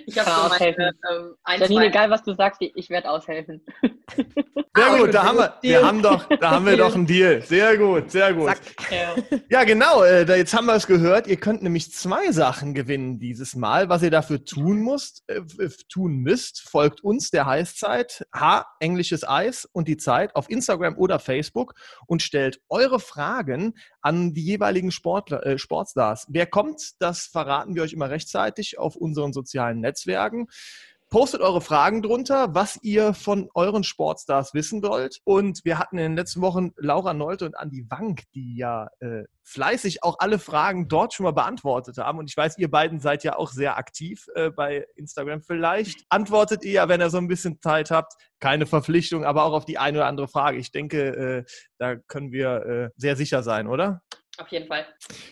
[0.06, 0.92] Ich habe so meine aushelfen.
[1.12, 3.62] ähm, ein, Janine, egal was du sagst, ich, ich werde aushelfen.
[4.78, 5.84] Sehr gut, da haben wir, wir Deal.
[5.86, 7.42] haben doch, da haben wir doch einen Deal.
[7.42, 8.46] Sehr gut, sehr gut.
[8.46, 8.60] Zack.
[9.50, 9.64] Ja.
[9.64, 10.04] Genau.
[10.04, 11.26] Äh, da, jetzt haben wir es gehört.
[11.26, 13.90] Ihr könnt nämlich zwei Sachen gewinnen dieses Mal.
[13.90, 15.42] Was ihr dafür tun müsst, äh,
[15.90, 21.18] tun müsst, folgt uns der Heißzeit H englisches Eis und die Zeit auf Instagram oder
[21.18, 21.74] Facebook
[22.06, 26.28] und stellt eure Fragen an die jeweiligen Sportler, äh, Sportstars.
[26.30, 30.48] Wer kommt, das verraten wir euch immer rechtzeitig auf unseren sozialen Netzwerken.
[31.10, 35.20] Postet eure Fragen drunter, was ihr von euren Sportstars wissen wollt.
[35.24, 39.24] Und wir hatten in den letzten Wochen Laura Nolte und Andi Wank, die ja äh,
[39.44, 42.20] fleißig auch alle Fragen dort schon mal beantwortet haben.
[42.20, 45.42] Und ich weiß, ihr beiden seid ja auch sehr aktiv äh, bei Instagram.
[45.42, 48.14] Vielleicht antwortet ihr ja, wenn ihr so ein bisschen Zeit habt.
[48.42, 50.58] Keine Verpflichtung, aber auch auf die eine oder andere Frage.
[50.58, 54.02] Ich denke, äh, da können wir äh, sehr sicher sein, oder?
[54.38, 54.86] Auf jeden Fall.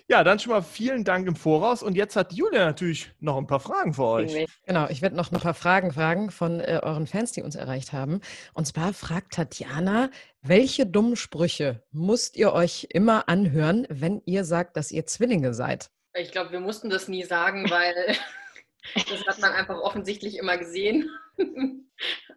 [0.08, 1.84] Ja, dann schon mal vielen Dank im Voraus.
[1.84, 4.47] Und jetzt hat Julia natürlich noch ein paar Fragen für euch.
[4.66, 7.93] Genau, ich werde noch ein paar Fragen fragen von äh, euren Fans, die uns erreicht
[7.93, 8.22] haben.
[8.53, 10.10] Und zwar fragt Tatjana,
[10.41, 15.91] welche dummen Sprüche müsst ihr euch immer anhören, wenn ihr sagt, dass ihr Zwillinge seid?
[16.16, 17.93] Ich glaube, wir mussten das nie sagen, weil
[18.95, 21.10] das hat man einfach offensichtlich immer gesehen.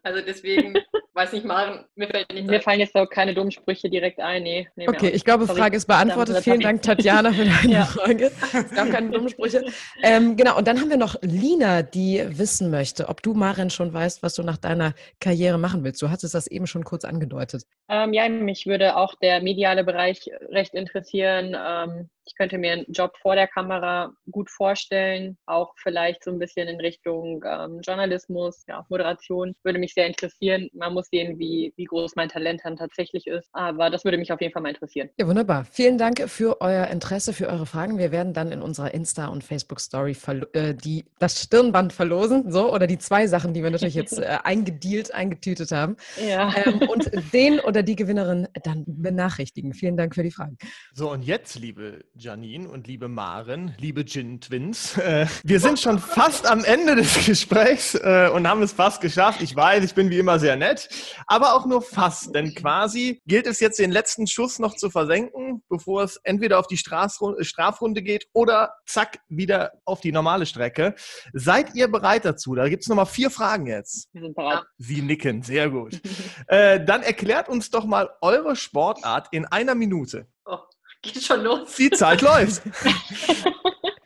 [0.02, 0.74] Also deswegen,
[1.18, 4.44] weiß nicht, Maren, mir fällt nicht Mir fallen jetzt auch keine dummen Sprüche direkt ein.
[4.44, 5.46] Nee, nee, Okay, ich glaube.
[5.48, 6.44] Frage ist beantwortet.
[6.44, 7.84] Vielen Dank, Tatjana, für deine Ja.
[7.84, 8.30] Frage.
[8.52, 9.64] Es gab keine dummen Sprüche.
[10.02, 13.92] Ähm, genau, und dann haben wir noch Lina, die wissen möchte, ob du, Maren, schon
[13.92, 16.00] weißt, was du nach deiner Karriere machen willst.
[16.00, 17.64] Du hattest das eben schon kurz angedeutet.
[17.88, 21.56] Ähm, ja, mich würde auch der mediale Bereich recht interessieren.
[21.58, 26.38] Ähm, ich könnte mir einen Job vor der Kamera gut vorstellen, auch vielleicht so ein
[26.38, 29.54] bisschen in Richtung ähm, Journalismus, ja, Moderation.
[29.64, 30.68] Würde mich sehr interessieren.
[30.74, 33.48] Man muss sehen, wie, wie groß mein Talent dann tatsächlich ist.
[33.52, 35.08] Aber das würde mich auf jeden Fall mal interessieren.
[35.18, 35.64] Ja, wunderbar.
[35.64, 37.98] Vielen Dank für euer Interesse, für eure Fragen.
[37.98, 40.16] Wir werden dann in unserer Insta- und Facebook-Story
[40.52, 44.38] äh, die, das Stirnband verlosen, so, oder die zwei Sachen, die wir natürlich jetzt äh,
[44.44, 45.96] eingedealt, eingetütet haben.
[46.22, 46.52] Ja.
[46.66, 49.72] Ähm, und den oder die Gewinnerin dann benachrichtigen.
[49.72, 50.58] Vielen Dank für die Fragen.
[50.92, 54.98] So, und jetzt, liebe Janine und liebe Maren, liebe Gin Twins.
[55.08, 59.40] Äh, wir sind schon fast am Ende des Gesprächs äh, und haben es fast geschafft.
[59.40, 60.88] Ich weiß, ich bin wie immer sehr nett,
[61.26, 65.62] aber auch nur fast, denn quasi gilt es jetzt den letzten Schuss noch zu versenken,
[65.68, 70.94] bevor es entweder auf die Strafrunde, Strafrunde geht oder zack wieder auf die normale Strecke.
[71.32, 72.54] Seid ihr bereit dazu?
[72.54, 74.08] Da gibt es nochmal vier Fragen jetzt.
[74.12, 74.64] Wir sind bereit.
[74.78, 76.00] Sie nicken, sehr gut.
[76.48, 80.26] äh, dann erklärt uns doch mal eure Sportart in einer Minute.
[80.50, 80.58] Oh,
[81.03, 81.74] geht schon los.
[81.76, 82.62] Die Zeit läuft.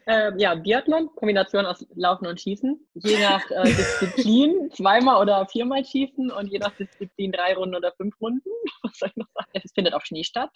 [0.06, 2.78] Ähm, ja, Biathlon, Kombination aus Laufen und Schießen.
[2.94, 7.92] Je nach äh, Disziplin zweimal oder viermal schießen und je nach Disziplin drei Runden oder
[7.92, 8.50] fünf Runden.
[8.82, 9.50] Was soll ich noch sagen?
[9.52, 10.50] Es findet auf Schnee statt.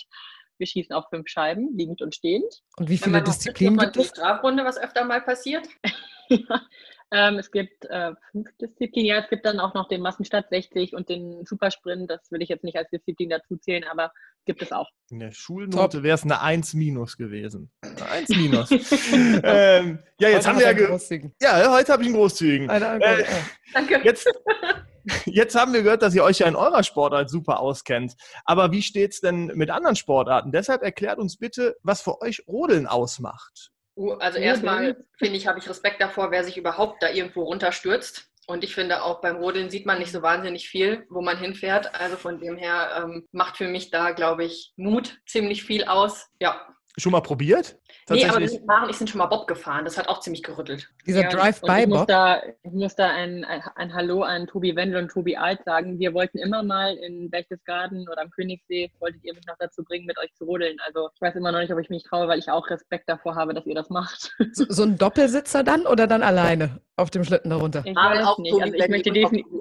[0.58, 2.62] Wir schießen auf fünf Scheiben, liegend und stehend.
[2.76, 4.12] Und wie viele Disziplinen gibt es?
[4.12, 5.68] Die Strafrunde, was öfter mal passiert.
[7.12, 9.06] Ähm, es gibt äh, fünf Disziplinen.
[9.06, 12.10] Ja, es gibt dann auch noch den Massenstart 60 und den Supersprint.
[12.10, 14.12] Das will ich jetzt nicht als Disziplin dazu zählen, aber
[14.44, 14.88] gibt es auch.
[15.10, 17.70] In der Schulnote wäre es eine 1 minus gewesen.
[17.82, 18.70] Eine 1 minus.
[18.72, 22.70] ähm, ja, jetzt Heute haben wir ja, ge ja, heute habe ich einen großzügigen.
[22.70, 23.24] Eine Äh.
[23.72, 24.00] Danke.
[24.04, 24.28] Jetzt,
[25.26, 28.14] jetzt haben wir gehört, dass ihr euch ja in eurer Sportart super auskennt.
[28.44, 30.50] Aber wie steht's denn mit anderen Sportarten?
[30.50, 33.72] Deshalb erklärt uns bitte, was für euch Rodeln ausmacht.
[34.18, 38.28] Also Ja, erstmal finde ich, habe ich Respekt davor, wer sich überhaupt da irgendwo runterstürzt.
[38.46, 41.94] Und ich finde auch beim Rodeln sieht man nicht so wahnsinnig viel, wo man hinfährt.
[41.94, 46.28] Also von dem her ähm, macht für mich da, glaube ich, Mut ziemlich viel aus.
[46.40, 46.75] Ja.
[46.98, 47.78] Schon mal probiert?
[48.08, 49.84] Nee, aber wir sind, Maren und ich sind schon mal Bob gefahren.
[49.84, 50.88] Das hat auch ziemlich gerüttelt.
[51.06, 51.98] Dieser Ja, ich Drive-by-Bob.
[51.98, 55.62] muss da, ich muss da ein, ein, ein Hallo an Tobi Wendel und Tobi Alt
[55.64, 55.98] sagen.
[55.98, 60.06] Wir wollten immer mal in Berchtesgaden oder am Königssee, wolltet ihr mich noch dazu bringen,
[60.06, 60.78] mit euch zu rodeln.
[60.86, 63.34] Also ich weiß immer noch nicht, ob ich mich traue, weil ich auch Respekt davor
[63.34, 64.32] habe, dass ihr das macht.
[64.52, 67.82] So, so ein Doppelsitzer dann oder dann alleine auf dem Schlitten darunter?
[67.84, 68.52] Ich Maren weiß auch nicht.
[68.52, 69.52] Tobi Also ich möchte definitiv.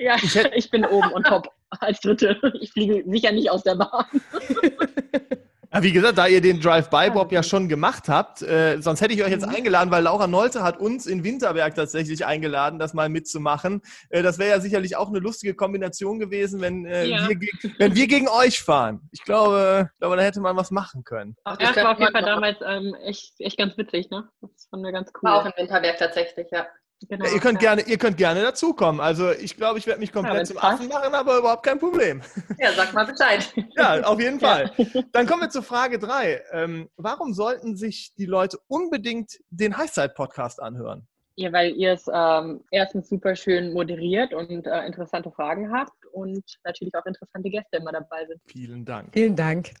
[0.00, 1.48] Ja, Ich ich bin oben und top
[1.78, 2.36] als Dritte.
[2.60, 4.06] Ich fliege sicher nicht aus der Bahn.
[5.72, 9.22] Ja, wie gesagt, da ihr den Drive-by-Bob ja schon gemacht habt, äh, sonst hätte ich
[9.22, 9.54] euch jetzt Mhm.
[9.54, 13.80] eingeladen, weil Laura Nolte hat uns in Winterberg tatsächlich eingeladen, das mal mitzumachen.
[14.08, 17.28] Äh, das wäre ja sicherlich auch eine lustige Kombination gewesen, wenn, äh, Ja.
[17.28, 17.38] wir,
[17.78, 19.08] wenn wir gegen euch fahren.
[19.12, 21.36] Ich glaube, glaube, da hätte man was machen können.
[21.44, 24.28] Auch Ja, das war auf jeden Fall damals ähm, echt, echt ganz witzig, ne?
[24.40, 25.30] Das fanden wir ganz cool.
[25.30, 26.66] War auch in Winterberg tatsächlich, ja.
[27.08, 27.24] Genau.
[27.24, 29.00] Ja, ihr könnt gerne, ihr könnt gerne dazukommen.
[29.00, 30.58] Also ich glaube, ich werde mich komplett wenn's zum.
[30.58, 32.20] Affen machen, aber überhaupt kein Problem.
[32.58, 33.52] Ja, sag mal Bescheid.
[33.76, 34.70] Ja, auf jeden Fall.
[35.12, 36.42] Dann kommen wir zu Frage drei.
[36.52, 41.06] Ähm, warum sollten sich die Leute unbedingt den Heißzeit-Podcast anhören?
[41.40, 46.44] Ja, weil ihr es ähm, erstens super schön moderiert und äh, interessante Fragen habt und
[46.64, 48.42] natürlich auch interessante Gäste immer dabei sind.
[48.44, 49.08] Vielen Dank.
[49.14, 49.70] Vielen Dank.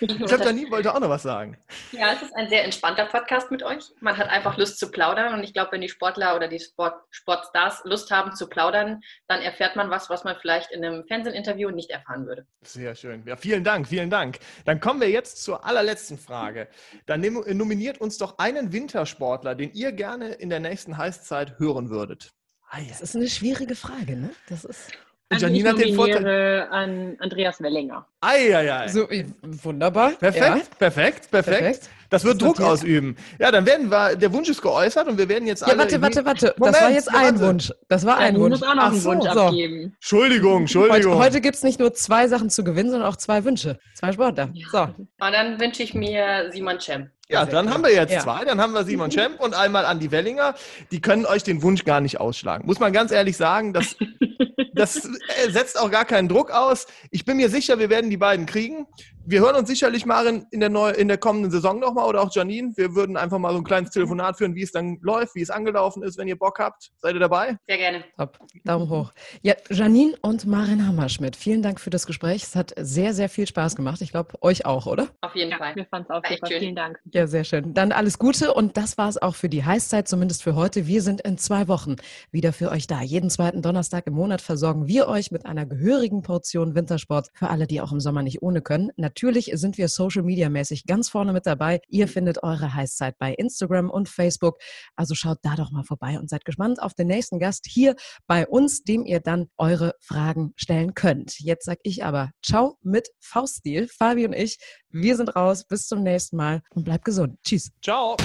[0.00, 1.58] Ich glaube, Janine wollte auch noch was sagen.
[1.90, 3.90] Ja, es ist ein sehr entspannter Podcast mit euch.
[4.00, 6.94] Man hat einfach Lust zu plaudern und ich glaube, wenn die Sportler oder die Sport,
[7.10, 11.70] Sportstars Lust haben zu plaudern, dann erfährt man was, was man vielleicht in einem Fernsehinterview
[11.70, 12.46] nicht erfahren würde.
[12.62, 13.24] Sehr schön.
[13.26, 14.38] Ja, vielen Dank, vielen Dank.
[14.64, 16.68] Dann kommen wir jetzt zur allerletzten Frage.
[17.06, 22.30] Dann nominiert uns doch einen Wintersportler, den ihr gerne in der nächsten Heißzeit hören würdet.
[22.70, 22.86] Ah, ja.
[22.88, 24.30] Das ist eine schwierige Frage, ne?
[24.48, 24.90] Das ist
[25.30, 26.66] Und Janine hat den Vorteil.
[26.70, 28.06] an Andreas Wellinger.
[28.20, 28.88] Eieiei.
[28.88, 29.08] so
[29.42, 30.10] wunderbar.
[30.12, 31.90] Perfekt, Ja, perfekt, perfekt, perfekt.
[32.10, 32.68] Das wird Ist Druck notiert.
[32.68, 33.16] ausüben.
[33.40, 35.72] Ja, dann werden wir, der Wunsch ist geäußert und wir werden jetzt alle.
[35.72, 36.54] Ja, warte, warte, warte.
[36.58, 37.40] Moment, das war jetzt ja, ein warte.
[37.48, 37.72] Wunsch.
[37.88, 38.60] Das war ein Janine Wunsch.
[38.60, 39.40] muss auch noch Ach einen so, Wunsch so.
[39.40, 39.92] abgeben.
[39.94, 41.12] Entschuldigung, Entschuldigung.
[41.14, 43.78] Heute, heute gibt es nicht nur zwei Sachen zu gewinnen, sondern auch zwei Wünsche.
[43.94, 44.50] Zwei Sportler.
[44.70, 44.82] So.
[44.82, 47.10] Und dann wünsche ich mir Simon Cem.
[47.28, 48.20] Ja, dann haben wir jetzt Ja.
[48.20, 48.44] zwei.
[48.44, 50.54] Dann haben wir Simon Schemp und einmal Andi Wellinger.
[50.90, 52.66] Die können euch den Wunsch gar nicht ausschlagen.
[52.66, 53.96] Muss man ganz ehrlich sagen, das,
[54.74, 56.86] das äh, setzt auch gar keinen Druck aus.
[57.10, 58.86] Ich bin mir sicher, wir werden die beiden kriegen.
[59.26, 62.34] Wir hören uns sicherlich mal in, der, neu, in der kommenden Saison nochmal oder auch
[62.34, 62.72] Janine.
[62.76, 65.48] Wir würden einfach mal so ein kleines Telefonat führen, wie es dann läuft, wie es
[65.48, 66.90] angelaufen ist, wenn ihr Bock habt.
[66.98, 67.56] Seid ihr dabei?
[67.66, 68.04] Sehr gerne.
[68.18, 68.38] Top.
[68.64, 69.12] Daumen hoch.
[69.42, 72.42] Ja, Janine und Marin Hammerschmidt, vielen Dank für das Gespräch.
[72.42, 74.02] Es hat sehr, sehr viel Spaß gemacht.
[74.02, 75.08] Ich glaube, euch auch, oder?
[75.22, 75.74] Auf jeden Ja, Fall.
[75.74, 76.46] wir fanden es auch super.
[76.46, 76.58] schön.
[76.60, 77.00] Vielen Dank.
[77.12, 77.72] Ja, sehr schön.
[77.72, 80.86] Dann alles Gute und das war es auch für die Heißzeit, zumindest für heute.
[80.86, 81.96] Wir sind in zwei Wochen
[82.30, 83.00] wieder für euch da.
[83.00, 87.66] Jeden zweiten Donnerstag im Monat versorgen wir euch mit einer gehörigen Portion Wintersport für alle,
[87.66, 88.90] die auch im Sommer nicht ohne können.
[89.16, 91.80] Natürlich sind wir Social Media mäßig ganz vorne mit dabei.
[91.88, 94.58] Ihr findet eure Heißzeit bei Instagram und Facebook.
[94.96, 97.94] Also schaut da doch mal vorbei und seid gespannt auf den nächsten Gast hier
[98.26, 101.38] bei uns, dem ihr dann eure Fragen stellen könnt.
[101.38, 103.86] Jetzt sag ich aber Ciao mit Fauststil.
[103.86, 104.58] Fabi und ich,
[104.90, 105.64] wir sind raus.
[105.64, 107.38] Bis zum nächsten Mal und bleibt gesund.
[107.44, 107.70] Tschüss.
[107.80, 108.16] Ciao.